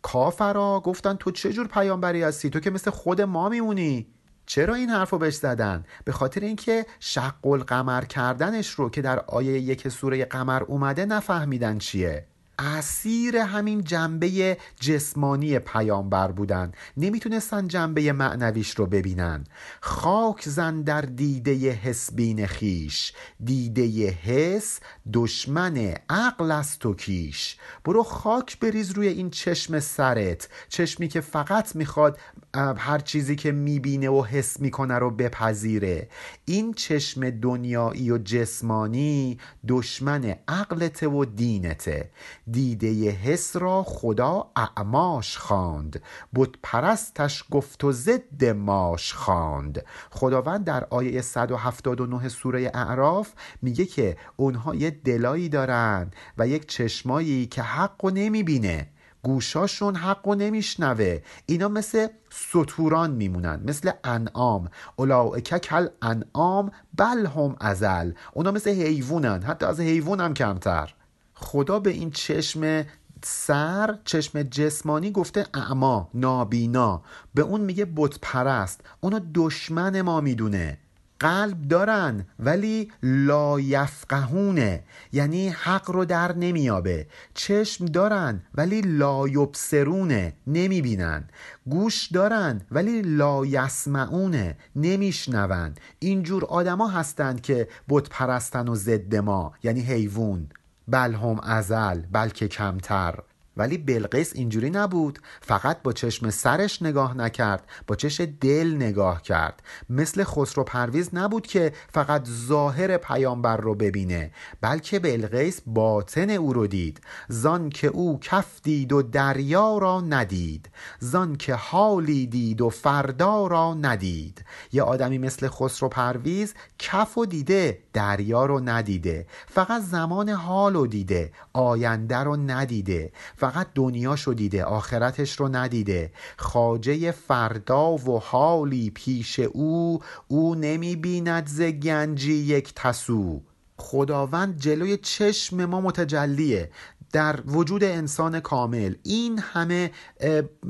[0.02, 4.08] کافرا گفتن تو چه جور پیامبری هستی؟ تو که مثل خود ما میمونی.
[4.46, 9.20] چرا این حرف رو بهش زدن؟ به خاطر اینکه شق القمر کردنش رو که در
[9.20, 12.26] آیه یک سوره قمر اومده نفهمیدن چیه.
[12.60, 16.72] اسیر همین جنبه جسمانی پیامبر بودن.
[16.98, 19.43] نمی‌تونستن جنبه معنویش رو ببینن.
[19.82, 23.13] خاک زن در دیده حسبین خیش.
[23.43, 24.80] دیده حس
[25.13, 27.58] دشمن عقل است و کیش.
[27.86, 30.50] برو خاک بریز روی این چشم سرت.
[30.70, 32.20] چشمی که فقط می‌خواد
[32.58, 36.10] هر چیزی که می‌بینه و حس می‌کنه رو بپذیره.
[36.46, 42.12] این چشم دنیایی و جسمانی دشمن عقلته و دینته.
[42.52, 46.02] دیده حس را خدا اعماش خواند.
[46.36, 49.86] بت پرستش گفت و ضد ماش خواند.
[50.12, 53.30] خداوند در آیه 179 سوره اعراف
[53.62, 58.88] میگه که اونها یه دلایی دارن و یک چشمایی که حق و نمی‌بینه.
[59.27, 61.19] گوشاشون حق و نمیشنوه.
[61.45, 64.69] اینا مثل سطوران میمونن مثل انعام.
[64.95, 68.11] اولائک کل انعام بل هم ازل.
[68.33, 70.93] اونا مثل حیوانن حتی از حیوان هم کمتر.
[71.33, 72.85] خدا به این چشم
[73.23, 77.01] سر چشم جسمانی گفته اعما نابینا.
[77.33, 80.77] به اون میگه بت پرست اونو دشمن ما می‌دونه.
[81.19, 87.08] قلب دارن ولی لایفقهونه یعنی حق رو در نمیابه.
[87.34, 91.30] چشم دارن ولی لایبسرونه نمی‌بینن.
[91.69, 95.73] گوش دارن ولی لایسمعونه نمیشنون.
[95.99, 100.49] اینجور آدما هستند که بت پرستن و ضد ما یعنی حیوان.
[100.88, 103.19] بل هم ازل بلکه کمتر.
[103.58, 105.20] ولی بلقیس اینجوری نبود.
[105.41, 109.63] فقط با چشم سرش نگاه نکرد با چشم دل نگاه کرد.
[109.89, 116.67] مثل خسرو پرویز نبود که فقط ظاهر پیامبر رو ببینه بلکه بلقیس باطن او رو
[116.67, 117.02] دید.
[117.28, 120.70] زان که او کف دید و دریا را ندید.
[121.00, 124.46] زان که حالی دید و فردا را ندید.
[124.72, 129.28] یه آدمی مثل خسرو پرویز کف و دیده دریا رو ندیده.
[129.48, 133.12] فقط زمان حال رو دیده آینده رو ندیده.
[133.51, 136.12] فقط دنیاشو دیده آخرتش رو ندیده.
[136.38, 143.41] خاجه فردا و حالی پیش او او نمی بیند ز گنجی یک تسو.
[143.77, 146.71] خداوند جلوی چشم ما متجلیه.
[147.12, 148.95] در وجود انسان کامل.
[149.03, 149.91] این همه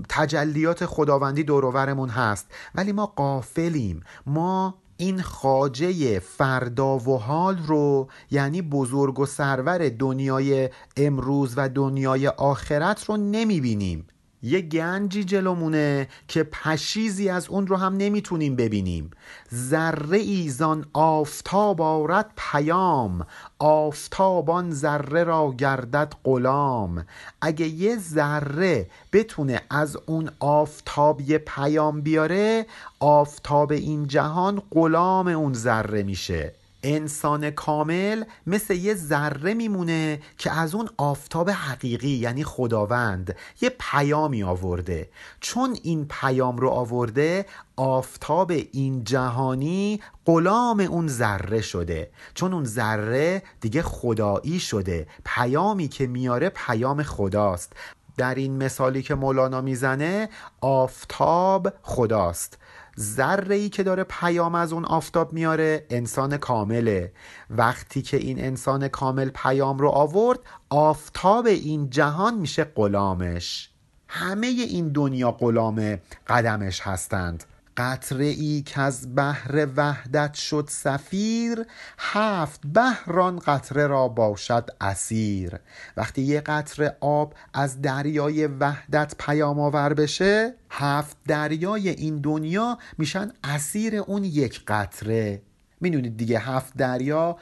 [0.10, 2.48] تجلیات خداوندی دورورمون هست.
[2.76, 10.70] ولی ما قافلیم ما این خاجه فردا و حال رو یعنی بزرگ و سرور دنیای
[10.98, 14.08] امروز و دنیای آخرت رو نمی‌بینیم.
[14.44, 19.12] یه گنجی جلومونه که پشیزی از اون رو هم نمی‌تونیم ببینیم.
[19.54, 23.26] ذره ایزان آفتاب آرد پیام
[23.60, 27.06] آفتابان ذره را گردد غلام.
[27.42, 32.66] اگه یه ذره بتونه از اون آفتاب یه پیام بیاره
[33.00, 36.57] آفتاب این جهان غلام اون ذره میشه.
[36.84, 44.44] انسان کامل مثل یه ذره میمونه که از اون آفتاب حقیقی یعنی خداوند یه پیامی
[44.44, 45.10] آورده.
[45.40, 52.12] چون این پیام رو آورده آفتاب این جهانی غلام اون ذره شده.
[52.34, 55.08] چون اون ذره دیگه خدایی شده.
[55.26, 57.74] پیامی که میاره پیام خداست.
[58.18, 60.30] در این مثالی که مولانا می‌زنه
[60.62, 62.58] آفتاب خداست.
[63.00, 67.12] ذره ای که داره پیام از اون آفتاب میاره انسان کامله.
[67.50, 73.70] وقتی که این انسان کامل پیام رو آورد آفتاب این جهان میشه غلامش.
[74.08, 77.44] همه این دنیا غلام قدمش هستند.
[77.78, 81.66] قطره ای که از بحر وحدت شد سفیر
[81.98, 85.60] هفت بحران قطره را باشد اسیر.
[85.98, 93.32] وقتی یه قطره آب از دریای وحدت پیام آور بشه هفت دریای این دنیا میشن
[93.44, 95.42] اسیر اون یک قطره.
[95.82, 97.38] می‌دونید دیگه هفت دریا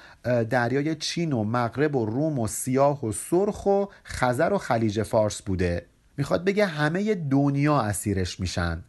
[0.50, 5.42] دریای چین و مغرب و روم و سیاه و سرخ و خزر و خلیج فارس
[5.42, 5.86] بوده.
[6.18, 8.84] می‌خواد بگه همه دنیا اسیرش میشن.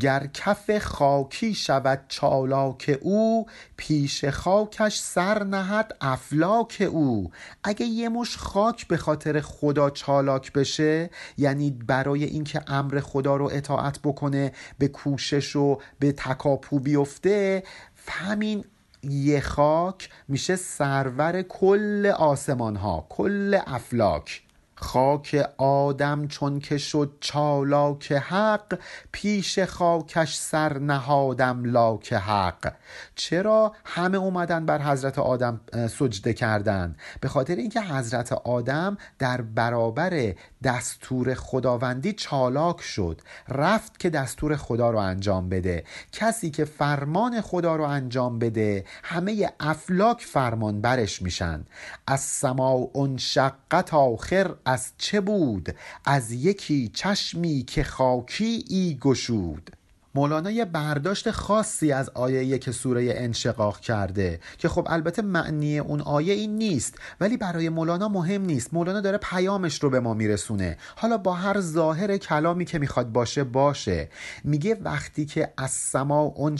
[0.00, 7.30] گر کف خاکی شود چالاک او پیش خاکش سر نهد افلاک او.
[7.64, 13.50] اگه یه مش خاک به خاطر خدا چالاک بشه یعنی برای اینکه امر خدا رو
[13.52, 17.62] اطاعت بکنه به کوشش و به تکاپو بیفته
[18.08, 18.64] همین
[19.02, 24.42] یه خاک میشه سرور کل آسمان ها کل افلاک.
[24.82, 28.78] خاک آدم چون که شد چالاک حق
[29.12, 32.72] پیش خاکش سر نهادم لاک حق.
[33.14, 35.60] چرا همه اومدن بر حضرت آدم
[35.90, 43.20] سجده کردن؟ به خاطر اینکه حضرت آدم در برابر دستور خداوندی چالاک شد.
[43.48, 45.84] رفت که دستور خدا رو انجام بده.
[46.12, 51.64] کسی که فرمان خدا رو انجام بده همه افلاک فرمان برش میشن.
[52.06, 59.70] از سما انشقت آخر از چه بود؟ از یکی چشمی که خاکی ای گشود.
[60.14, 66.00] مولانا یه برداشت خاصی از آیه که سوره انشقاق کرده که خب البته معنی اون
[66.00, 68.74] آیه این نیست ولی برای مولانا مهم نیست.
[68.74, 70.76] مولانا داره پیامش رو به ما میرسونه.
[70.96, 74.08] حالا با هر ظاهر کلامی که می‌خواد باشه باشه.
[74.44, 76.56] میگه وقتی که از سما اون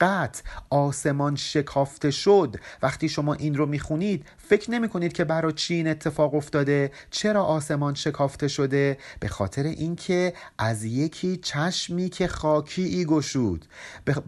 [0.00, 2.56] شقت آسمان شکافته شد.
[2.82, 7.44] وقتی شما این رو می‌خونید فکر نمی کنید که برای چی این اتفاق افتاده؟ چرا
[7.44, 13.66] آسمان شکافته شده؟ به خاطر اینکه از یکی چشمی که خاکی ای گشود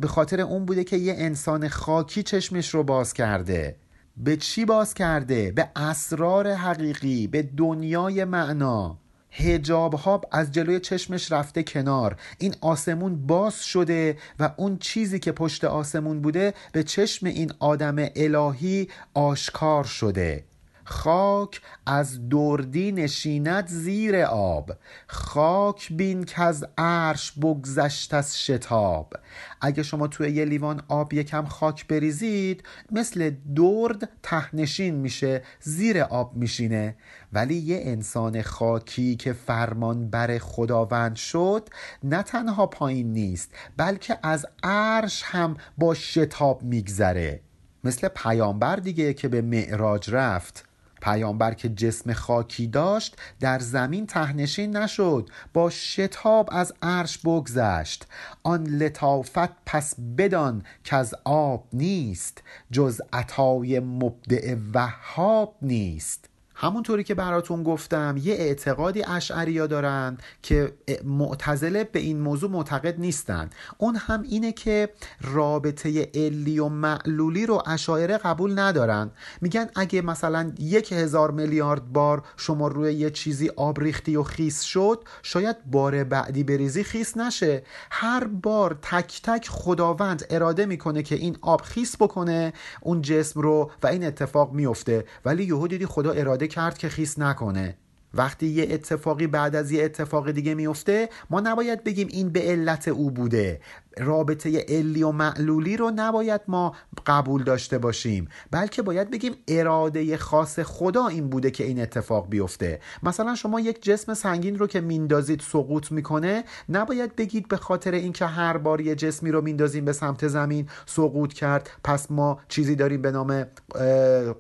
[0.01, 3.77] به خاطر اون بوده که یه انسان خاکی چشمش رو باز کرده.
[4.17, 8.99] به چی باز کرده؟ به اسرار حقیقی به دنیای معنا.
[9.31, 12.17] هجاب ها از جلوی چشمش رفته کنار.
[12.39, 17.97] این آسمون باز شده و اون چیزی که پشت آسمون بوده به چشم این آدم
[18.17, 20.45] الهی آشکار شده.
[20.89, 24.73] خاک از دردی نشیند زیر آب
[25.07, 29.13] خاک بین که از عرش بگذشت از شتاب.
[29.61, 32.63] اگه شما توی یه لیوان آب یکم خاک بریزید
[32.93, 36.97] مثل درد تهنشین میشه زیر آب میشینه.
[37.33, 41.69] ولی یه انسان خاکی که فرمان بر خداوند شد
[42.03, 47.41] نه تنها پایین نیست بلکه از عرش هم با شتاب میگذره.
[47.85, 50.68] مثل پیامبر دیگه که به معراج رفت.
[51.01, 58.07] پیامبر که جسم خاکی داشت در زمین تهنشین نشد با شتاب از عرش بگذشت.
[58.43, 66.29] آن لطافت پس بدان که از آب نیست جز عطای مبدع وهاب نیست.
[66.61, 70.73] همونطوری که براتون گفتم یه اعتقادی اشعریا دارن که
[71.05, 73.51] معتزله به این موضوع معتقد نیستن.
[73.79, 74.89] اون هم اینه که
[75.21, 79.11] رابطه علی و معلولی رو اشاعره قبول ندارن.
[79.41, 84.63] میگن اگه مثلا یک هزار میلیارد بار شما روی یه چیزی آب ریختی و خیس
[84.63, 87.63] شد شاید بار بعدی بریزی خیس نشه.
[87.91, 93.71] هر بار تک تک خداوند اراده می‌کنه که این آب خیس بکنه اون جسم رو
[93.83, 97.77] و این اتفاق میفته ولی یهو دیدی خدا اراده کرد که خیس نکنه.
[98.15, 102.89] وقتی یه اتفاقی بعد از یه اتفاق دیگه میفته ما نباید بگیم این به علت
[102.89, 103.61] او بوده.
[104.01, 106.75] رابطه علی و معلولی رو نباید ما
[107.07, 112.81] قبول داشته باشیم بلکه باید بگیم اراده خاص خدا این بوده که این اتفاق بیفته.
[113.03, 118.27] مثلا شما یک جسم سنگین رو که میندازید سقوط می‌کنه نباید بگید به خاطر اینکه
[118.27, 123.03] هر بار یه جسمی رو میندازیم به سمت زمین سقوط کرد پس ما چیزی داریم
[123.03, 123.47] به نام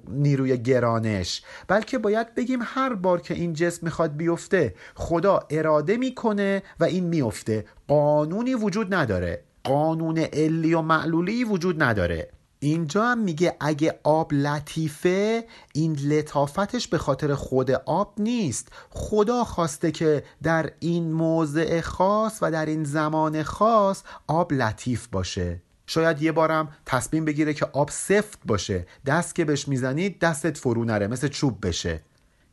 [0.09, 1.43] نیروی گرانش.
[1.69, 7.05] بلکه باید بگیم هر بار که این جسم می‌خواد بیفته خدا اراده می‌کنه و این
[7.05, 7.65] میفته.
[7.89, 9.48] قانونی وجود نداره.
[9.69, 12.31] قانون علی و معلولی وجود نداره.
[12.61, 15.45] اینجا هم میگه اگه آب لطیفه
[15.75, 18.69] این لطافتش به خاطر خود آب نیست.
[18.91, 25.63] خدا خواسته که در این موضع خاص و در این زمان خاص آب لطیف باشه.
[25.87, 28.87] شاید یه بارم تصمیم بگیره که آب سفت باشه.
[29.07, 32.01] دست که بهش می‌زنید دستت فرو نره مثل چوب بشه.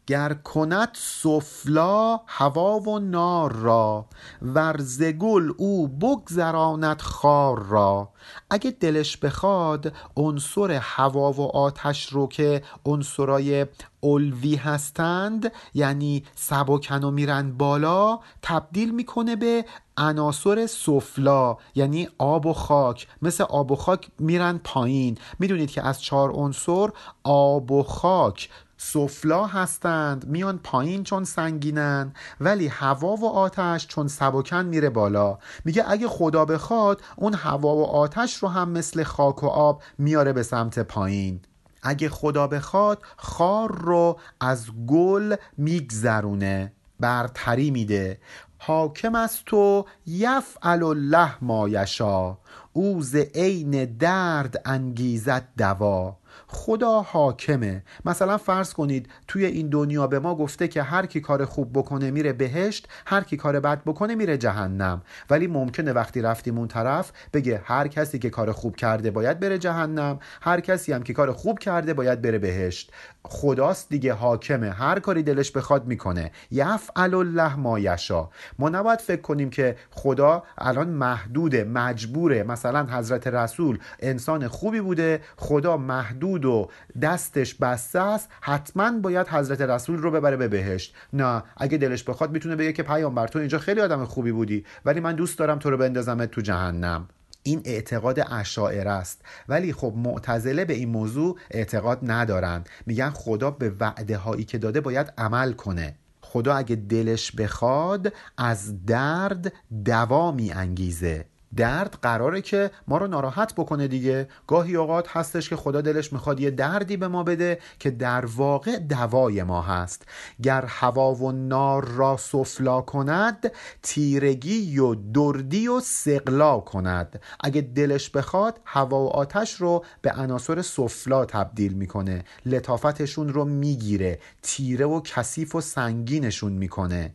[0.08, 4.06] گر کند سفلا هوا و نار را
[4.42, 8.10] ورزگل او بگذراند خار را.
[8.50, 13.66] اگه دلش بخواد عنصر هوا و آتش رو که عنصرای
[14.04, 19.66] الوی هستند یعنی سبکن و میرن بالا تبدیل می‌کنه به
[19.98, 23.08] عناصر سفلا یعنی آب و خاک.
[23.22, 25.18] مثل آب و خاک میرن پایین.
[25.40, 26.90] می‌دونید که از چهار عنصر
[27.24, 34.66] آب و خاک سفلا هستند میان پایین چون سنگینن ولی هوا و آتش چون سبکن
[34.66, 35.38] میره بالا.
[35.66, 40.34] میگه اگه خدا بخواد اون هوا و آتش رو هم مثل خاک و آب میاره
[40.34, 41.40] به سمت پایین.
[41.84, 46.72] اگه خدا بخواد خار رو از گل میگذرونه.
[47.00, 48.20] برتری میده.
[48.58, 52.38] حاکم است تو یفعل الله ما یشا.
[52.74, 56.18] او ز عین درد انگیزد دوا.
[56.56, 57.84] خدا حاکمه.
[58.06, 62.12] مثلا فرض کنید توی این دنیا به ما گفته که هر کی کار خوب بکنه
[62.12, 65.02] میره بهشت هر کی کار بد بکنه میره جهنم.
[65.30, 69.58] ولی ممکنه وقتی رفتیم اون طرف بگه هر کسی که کار خوب کرده باید بره
[69.58, 72.92] جهنم هر کسی هم که کار خوب کرده باید بره بهشت.
[73.28, 74.72] خداست دیگه حاکمه.
[74.72, 76.32] هر کاری دلش بخواد می‌کنه.
[76.52, 78.30] یفعل الله ما یشا.
[78.60, 82.44] ما نباید فکر کنیم که خدا الان محدوده مجبوره.
[82.44, 86.70] مثلا حضرت رسول انسان خوبی بوده خدا محدود و
[87.02, 88.30] دستش بسته است.
[88.42, 90.96] حتما باید حضرت رسول رو ببره به بهشت.
[91.14, 95.00] نه اگه دلش بخواد می‌تونه بگه که پیامبر تو اینجا خیلی آدم خوبی بودی ولی
[95.00, 97.08] من دوست دارم تو رو بندازمت تو جهنم.
[97.48, 99.22] این اعتقاد اشاعره است.
[99.48, 102.64] ولی خب معتزله به این موضوع اعتقاد ندارن.
[102.86, 105.96] میگن خدا به وعده هایی که داده باید عمل کنه.
[106.22, 109.54] خدا اگه دلش بخواد از درد
[109.86, 111.26] دوا می انگیزه
[111.58, 114.28] درد قراره که ما رو ناراحت بکنه دیگه.
[114.48, 118.78] گاهی اوقات هستش که خدا دلش می‌خواد یه دردی به ما بده که در واقع
[118.78, 120.06] دوای ما هست.
[120.44, 123.52] گر هوا و نار را سفلا کند
[123.84, 127.22] تیرگی و دردی و سقلا کند.
[127.40, 132.24] اگه دلش بخواد هوا و آتش رو به عناصر سفلا تبدیل می‌کنه.
[132.46, 134.20] لطافتشون رو می‌گیره.
[134.42, 137.14] تیره و کثیف و سنگینشون می‌کنه.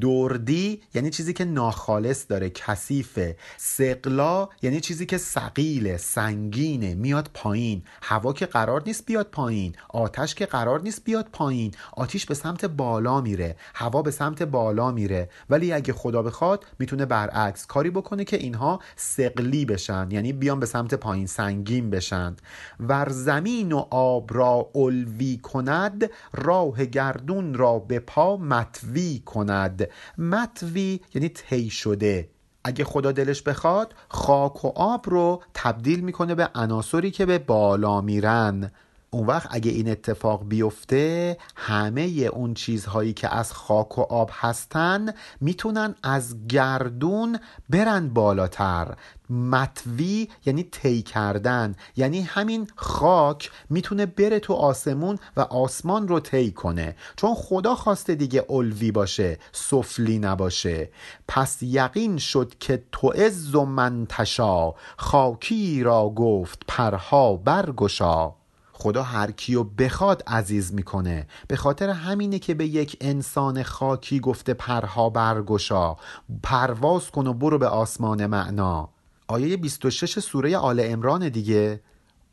[0.00, 3.36] دردی یعنی چیزی که ناخالص داره کثیفه.
[3.56, 7.82] سقلا یعنی چیزی که سقیله سنگینه میاد پایین.
[8.02, 9.74] هوا که قرار نیست بیاد پایین.
[9.88, 11.74] آتش که قرار نیست بیاد پایین.
[11.92, 13.56] آتیش به سمت بالا میره.
[13.74, 15.28] هوا به سمت بالا میره.
[15.50, 20.08] ولی اگه خدا بخواد می‌تونه برعکس کاری بکنه که اینها سقلی بشن.
[20.10, 22.36] یعنی بیان به سمت پایین سنگین بشن.
[22.80, 29.81] ور زمین و آب را الوی کند راه گردون را به پا متوی کند.
[30.18, 32.28] متوی یعنی طی شده.
[32.64, 38.00] اگه خدا دلش بخواد خاک و آب رو تبدیل می‌کنه به عناصری که به بالا
[38.00, 38.72] میرن.
[39.14, 42.00] اون وقت اگه این اتفاق بیفته همه
[42.32, 47.38] اون چیزهایی که از خاک و آب هستن می‌تونن از گردون
[47.70, 48.94] برن بالاتر.
[49.30, 51.74] متوی یعنی طی کردن.
[51.96, 56.96] یعنی همین خاک می‌تونه بره تو آسمون و آسمان رو طی کنه.
[57.16, 60.90] چون خدا خواسته دیگه الوی باشه سفلی نباشه.
[61.28, 68.41] پس یقین شد که تو از و منتشا خاکی را گفت پرها برگشا.
[68.82, 71.26] خدا هر کیو بخواد عزیز می‌کنه.
[71.48, 75.96] به خاطر همینه که به یک انسان خاکی گفته پرها برگشا.
[76.42, 78.88] پرواز کن و برو به آسمان معنا.
[79.28, 81.80] آیه 26 سوره آل امران دیگه.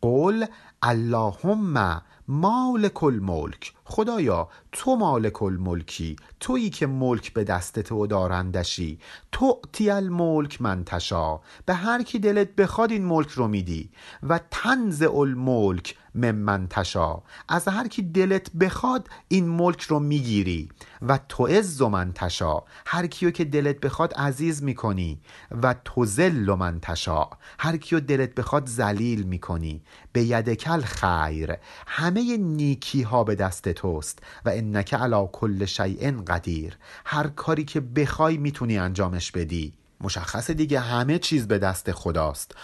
[0.02, 0.46] قول
[0.82, 3.74] اللهم مالک الملک.
[3.90, 9.00] خدایا تو مالک الملکی تویی که ملک به دستت و دارندشی.
[9.32, 13.90] تو تی الملک منتشا به هر کی دلت بخواد این ملک رو میدی.
[14.24, 17.22] و تنز الملک من تشا.
[17.50, 20.70] از هر کی دلت بخواد این ملک رو می‌گیری.
[21.02, 22.64] و تو من تشا.
[22.86, 25.20] هر کیو که دلت بخواد عزیز می‌کنی.
[25.64, 27.30] و تو زل من تشا.
[27.60, 29.82] هر کیو دلت بخواد ذلیل می‌کنی.
[30.14, 31.56] به یدکل خیر.
[31.88, 36.78] همه نیکی ها به دست توست و انک علا کل شیء قدیر.
[37.06, 39.74] هر کاری که بخوای می‌تونی انجامش بدی.
[40.02, 42.56] مشخصه دیگه همه چیز به دست خداست.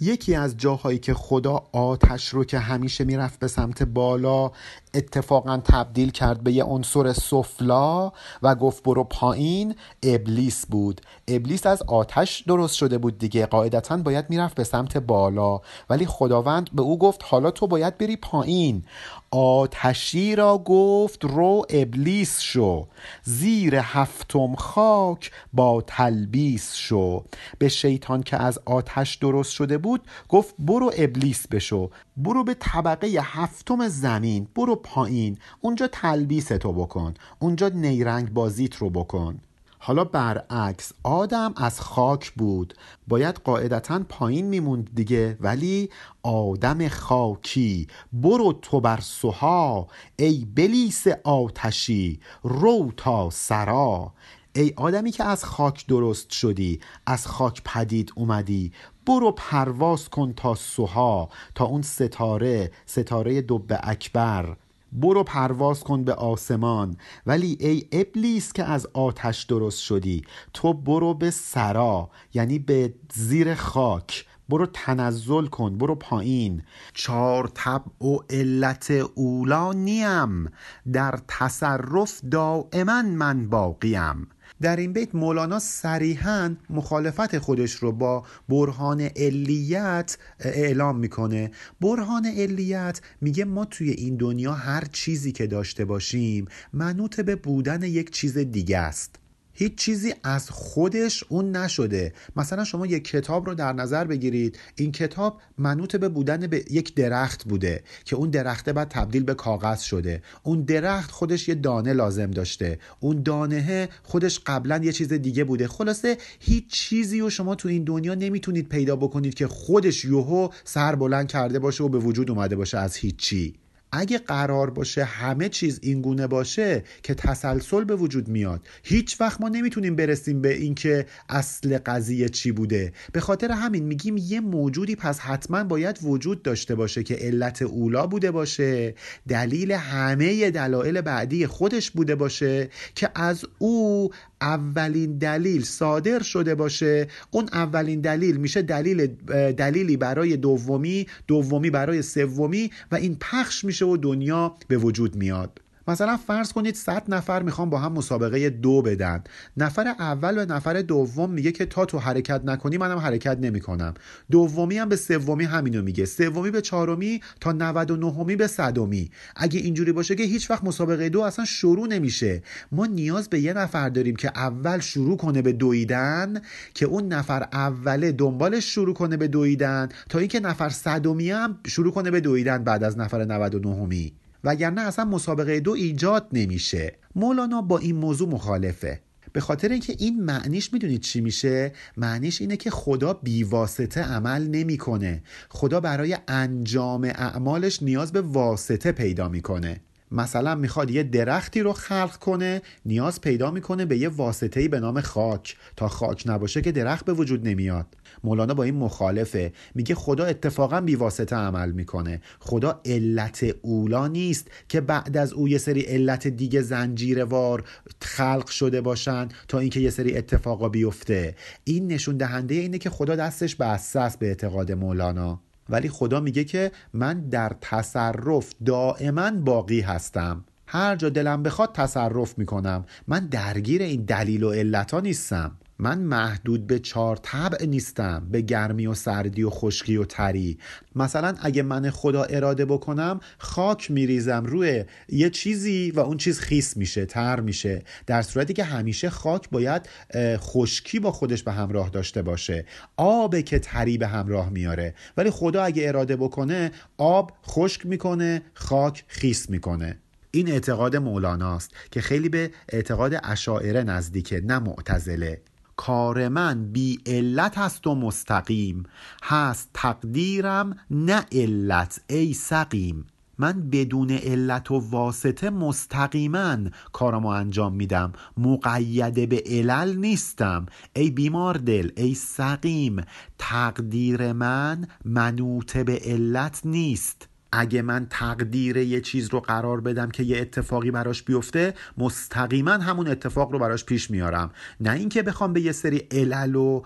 [0.00, 4.50] یکی از جاهایی که خدا آتش رو که همیشه می‌رفت به سمت بالا
[4.94, 11.00] اتفاقا تبدیل کرد به یه عنصر سفلا و گفت برو پایین ابلیس بود.
[11.28, 13.46] ابلیس از آتش درست شده بود دیگه.
[13.46, 15.60] قاعدتا باید می‌رفت به سمت بالا.
[15.90, 18.84] ولی خداوند به او گفت حالا تو باید بری پایین.
[19.30, 22.86] آتشی را گفت رو ابلیس شو.
[23.22, 27.24] زیر هفتم خاک با تلبیس شو.
[27.58, 31.90] به شیطان که از آتش درست شده بود گفت برو ابلیس بشو.
[32.16, 34.48] برو به طبقه هفتم زمین.
[34.56, 35.38] برو پایین.
[35.60, 37.14] اونجا تلبیس تو بکن.
[37.38, 39.40] اونجا نیرنگ بازیت رو بکن.
[39.78, 42.74] حالا برعکس آدم از خاک بود.
[43.08, 45.36] باید قاعدتا پایین میموند دیگه.
[45.40, 45.90] ولی
[46.22, 49.86] آدم خاکی برو تو بر سوها.
[50.16, 54.12] ای بلیس آتشی رو تا سرا.
[54.56, 58.72] ای آدمی که از خاک درست شدی از خاک پدید اومدی
[59.06, 64.56] برو پرواز کن تا سوها تا اون ستاره ستاره دب اکبر.
[64.94, 66.96] برو پرواز کن به آسمان.
[67.26, 70.22] ولی ای ابلیس که از آتش درست شدی
[70.52, 74.26] تو برو به سرا یعنی به زیر خاک.
[74.48, 76.62] برو تنزل کن برو پایین.
[76.94, 80.50] چار طبع و علت اولا نیم.
[80.92, 84.28] در تصرف دائما من باقیم.
[84.64, 91.50] در این بیت مولانا صریحا مخالفت خودش رو با برهان علیت اعلام می‌کنه.
[91.80, 97.82] برهان علیت میگه ما توی این دنیا هر چیزی که داشته باشیم منوط به بودن
[97.82, 99.23] یک چیز دیگه است.
[99.54, 102.12] هیچ چیزی از خودش اون نشده.
[102.36, 106.94] مثلا شما یک کتاب رو در نظر بگیرید این کتاب منوط به بودن به یک
[106.94, 110.22] درخت بوده که اون درخته بعد تبدیل به کاغذ شده.
[110.42, 112.78] اون درخت خودش یه دانه لازم داشته.
[113.00, 115.68] اون دانه خودش قبلا یه چیز دیگه بوده.
[115.68, 120.94] خلاصه هیچ چیزی رو شما تو این دنیا نمی‌تونید پیدا بکنید که خودش یوهو سر
[120.94, 123.63] بلند کرده باشه و به وجود اومده باشه از هیچی.
[123.96, 129.40] اگه قرار باشه همه چیز این گونه باشه که تسلسل به وجود میاد هیچ وقت
[129.40, 132.92] ما نمی‌تونیم برسیم به اینکه اصل قضیه چی بوده.
[133.12, 138.06] به خاطر همین میگیم یه موجودی پس حتما باید وجود داشته باشه که علت اولا
[138.06, 138.94] بوده باشه
[139.28, 144.10] دلیل همه دلایل بعدی خودش بوده باشه که از او
[144.44, 149.06] اولین دلیل صادر شده باشه اون اولین دلیل میشه دلیل
[149.52, 155.63] دلیلی برای دومی دومی برای سومی و این پخش میشه و دنیا به وجود میاد.
[155.88, 159.24] مثلا فرض کنید 100 نفر می‌خوان با هم مسابقه دو بدن.
[159.56, 163.94] نفر اول و نفر دوم میگه که تا تو حرکت نکنی منم حرکت نمی‌کنم.
[164.30, 166.04] دومی هم به سومی همینو میگه.
[166.04, 169.10] سومی به چهارمی تا 99می به صدمی.
[169.36, 172.42] اگه اینجوری باشه که هیچ وقت مسابقه دو اصلا شروع نمیشه.
[172.72, 176.40] ما نیاز به یه نفر داریم که اول شروع کنه به دویدن
[176.74, 181.92] که اون نفر اوله دنبالش شروع کنه به دویدن تا اینکه نفر صدمی هم شروع
[181.92, 186.96] کنه به دویدن بعد از نفر 99می وگرنه اصلا مسابقه دو ایجاد نمیشه.
[187.14, 189.00] مولانا با این موضوع مخالفه.
[189.32, 195.22] به خاطر اینکه این معنیش می‌دونید چی میشه؟ معنیش اینه که خدا بیواسطه عمل نمی‌کنه.
[195.48, 199.80] خدا برای انجام اعمالش نیاز به واسطه پیدا می‌کنه.
[200.10, 205.00] مثلا می‌خواد یه درختی رو خلق کنه نیاز پیدا می‌کنه به یه واسطه‌ای به نام
[205.00, 205.56] خاک.
[205.76, 207.86] تا خاک نباشه که درخت به وجود نمیاد.
[208.24, 209.52] مولانا با این مخالفه.
[209.74, 212.20] میگه خدا اتفاقا بیواسطه عمل می‌کنه.
[212.38, 217.64] خدا علت اولا نیست که بعد از او یه سری علت دیگه زنجیروار
[218.02, 221.34] خلق شده باشن تا اینکه یه سری اتفاقا بیفته.
[221.64, 225.40] این نشون دهنده اینه که خدا دستش بسته است به اعتقاد مولانا.
[225.68, 230.44] ولی خدا میگه که من در تصرف دائما باقی هستم.
[230.66, 232.84] هر جا دلم بخواد تصرف می‌کنم.
[233.08, 235.56] من درگیر این دلیل و علتا نیستم.
[235.78, 240.58] من محدود به چهار طبع نیستم به گرمی و سردی و خشکی و تری.
[240.94, 246.76] مثلا اگه من خدا اراده بکنم خاک میریزم روی یه چیزی و اون چیز خیس
[246.76, 247.82] میشه تر میشه.
[248.06, 252.66] در صورتی که همیشه خاک باید خشکی با خودش به همراه داشته باشه.
[252.96, 254.94] آب که تری به همراه میاره.
[255.16, 259.98] ولی خدا اگه اراده بکنه آب خشک می‌کنه خاک خیس می‌کنه.
[260.30, 265.40] این اعتقاد مولاناست که خیلی به اعتقاد اشاعره نزدیکه نه معتزله.
[265.76, 268.82] کار من بی علت است و مستقیم.
[269.22, 273.06] هست تقدیرم نه علت ای سقیم.
[273.38, 276.56] من بدون علت و واسطه مستقیما
[276.92, 278.12] کارمو انجام میدم.
[278.36, 280.66] مقیده به علل نیستم.
[280.96, 283.04] ای بیمار دل ای سقیم
[283.38, 287.28] تقدیر من منوط به علت نیست.
[287.56, 293.08] اگه من تقدیر یه چیز رو قرار بدم که یه اتفاقی براش بیفته مستقیما همون
[293.08, 294.50] اتفاق رو براش پیش میارم.
[294.80, 296.82] نه اینکه بخوام به یه سری علل و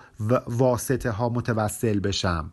[0.47, 2.51] واسطه ها متوسل بشم.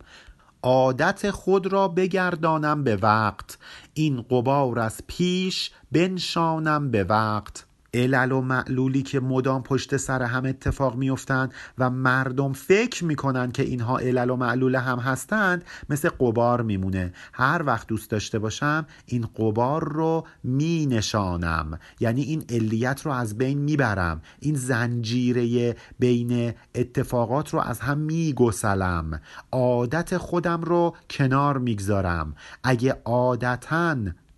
[0.63, 3.57] عادت خود را بگردانم به وقت.
[3.93, 7.66] این قبار از پیش بنشانم به وقت.
[7.93, 13.63] علل و معلولی که مدام پشت سر هم اتفاق میفتند و مردم فکر می‌کنن که
[13.63, 17.13] اینها علل و معلول هم هستند مثل قبار میمونه.
[17.33, 23.37] هر وقت دوست داشته باشم این قبار رو می نشانم یعنی این علیت رو از
[23.37, 24.21] بین می‌برم.
[24.39, 29.21] این زنجیره بین اتفاقات رو از هم میگسلم.
[29.51, 32.35] عادت خودم رو کنار می‌گذارم.
[32.63, 33.95] اگه عادتا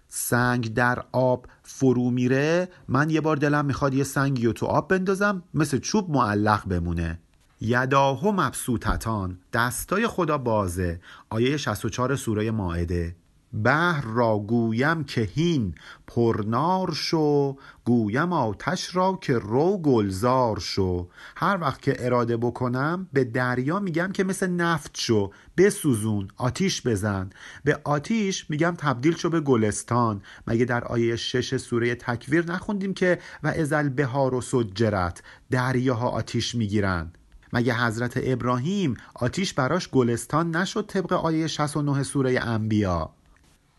[0.07, 1.45] سنگ در آب
[1.79, 6.09] فرو میره من یه بار دلم می‌خواد یه سنگی رو تو آب بندازم مثل چوب
[6.09, 7.19] معلق بمونه.
[7.61, 10.99] یداهو مبسوطتان دستای خدا بازه.
[11.29, 13.15] آیه 64 سوره ماعده.
[13.53, 15.75] بحر را گویم که هین
[16.07, 21.07] پرنار شو گویم آتش را که رو گلزار شو.
[21.35, 25.31] هر وقت که اراده بکنم به دریا میگم که مثل نفت شو.
[25.57, 27.29] بسوزون آتیش بزن.
[27.63, 30.21] به آتیش میگم تبدیل شو به گلستان.
[30.47, 36.55] مگه در آیه شش سوره تکویر نخوندیم که و ازل بهار و سجرت دریاها آتیش
[36.55, 37.11] می‌گیرن.
[37.53, 43.13] مگه حضرت ابراهیم آتیش براش گلستان نشد طبق آیه 69 سوره انبیا؟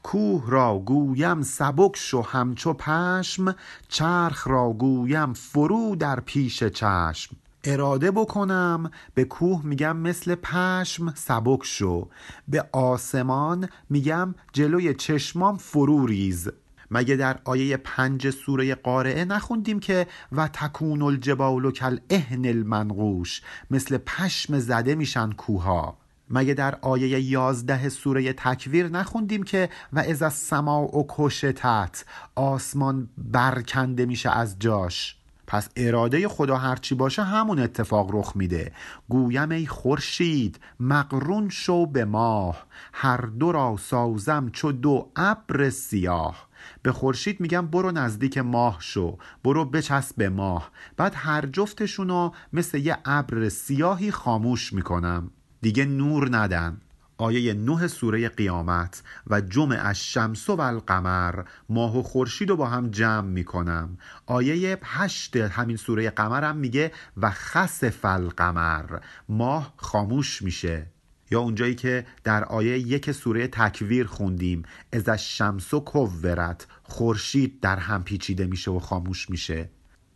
[0.03, 3.55] کوه را گویم سبک شو همچو پشم
[3.89, 7.37] چرخ را گویم فرو در پیش چشم.
[7.65, 12.09] اراده بکنم به کوه میگم مثل پشم سبک شو.
[12.49, 16.49] به آسمان میگم جلوی چشمام فرو ریز.
[16.91, 23.99] مگه در آیه پنج سوره قارعه نخوندیم که و تکون الجبال کل اهن المنقوش مثل
[23.99, 26.00] پشم زده میشن کوها
[26.31, 32.05] مگه در آیه یازده سوره تکویر نخوندیم که و از السماء و کشتت
[32.35, 35.17] آسمان برکنده میشه از جاش؟
[35.47, 38.73] پس اراده خدا هرچی باشه همون اتفاق رخ میده.
[39.09, 42.67] گویم ای خورشید مقرون شو به ماه.
[42.93, 46.49] هر دو را سازم چو دو ابر سیاه.
[46.83, 50.71] به خورشید میگم برو نزدیک ماه شو برو بچسب به ماه.
[50.97, 55.31] بعد هر جفتشونو مثل یه ابر سیاهی خاموش می‌کنم.
[55.61, 56.81] دیگه نور ندن
[57.21, 62.91] آیه نه سوره قیامت و جمع الشمس و القمر ماه و خورشید رو با هم
[62.91, 63.99] جمع می‌کنم.
[64.27, 68.99] آیه هشت همین سوره قمر هم میگه و خسف القمر.
[69.29, 70.87] ماه خاموش میشه.
[71.31, 77.77] یا اونجایی که در آیه یک سوره تکویر خوندیم از الشمس و کورت خورشید در
[77.77, 79.71] هم پیچیده میشه و خاموش میشه.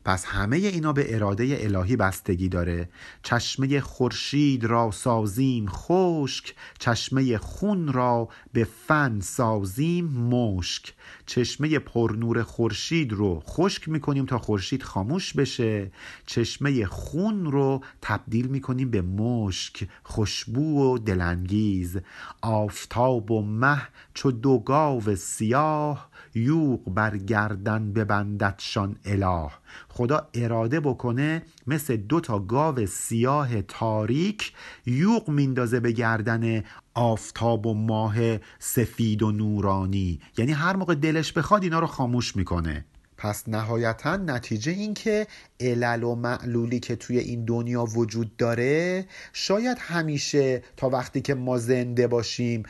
[0.05, 2.89] پس همه اینا به اراده الهی بستگی داره.
[3.23, 10.95] چشمه خورشید را سازیم خشک چشمه خون را به فن سازیم مشک.
[11.27, 15.91] چشمه پرنور خورشید رو خشک می‌کنیم تا خورشید خاموش بشه.
[16.27, 21.99] چشمه خون رو تبدیل می‌کنیم به مشک خوشبو و دلانگیز.
[22.43, 23.83] آفتاب و مه
[24.15, 29.51] چو دو گاو سیاه یوق بر گردن ببنددشان اله.
[29.89, 34.53] خدا اراده بکنه مثل دو تا گاو سیاه تاریک
[34.87, 36.62] یوق میندازه به گردن
[36.95, 40.20] آفتاب و ماه سفید و نورانی.
[40.39, 42.85] یعنی هر موقع دلش بخواد اینا رو خاموش می‌کنه.
[43.25, 45.27] پس نهایتا نتیجه این که
[45.61, 51.59] علل و معلولی که توی این دنیا وجود داره شاید همیشه تا وقتی که ما
[51.59, 52.62] زنده باشیم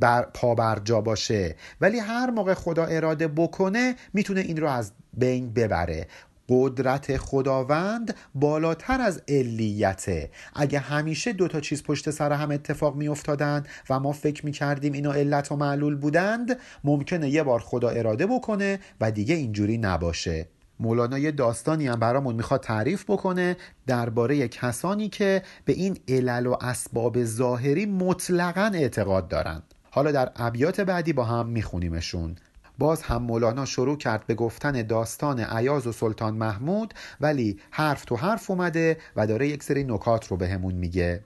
[0.00, 1.56] بر پا بر جا باشه.
[1.80, 6.06] ولی هر موقع خدا اراده بکنه می‌تونه این رو از بین ببره.
[6.48, 10.30] قدرت خداوند بالاتر از علیته.
[10.54, 14.52] اگه همیشه دو تا چیز پشت سر هم اتفاق می افتادن و ما فکر می
[14.52, 19.78] کردیم اینا علت و معلول بودند ممکنه یه بار خدا اراده بکنه و دیگه اینجوری
[19.78, 20.48] نباشه.
[20.80, 26.56] مولانا یه داستانی هم برامون می‌خواد تعریف بکنه درباره کسانی که به این علل و
[26.60, 29.62] اسباب ظاهری مطلقا اعتقاد دارند.
[29.90, 32.36] حالا در ابیات بعدی با هم میخونیمشون.
[32.78, 38.16] باز هم مولانا شروع کرد به گفتن داستان عیاز و سلطان محمود ولی حرف تو
[38.16, 41.24] حرف اومده و داره یک سری نکات رو بهمون میگه.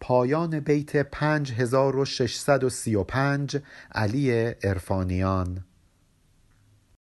[0.00, 3.58] پایان بیت 5635
[3.92, 5.64] علی ارفانیان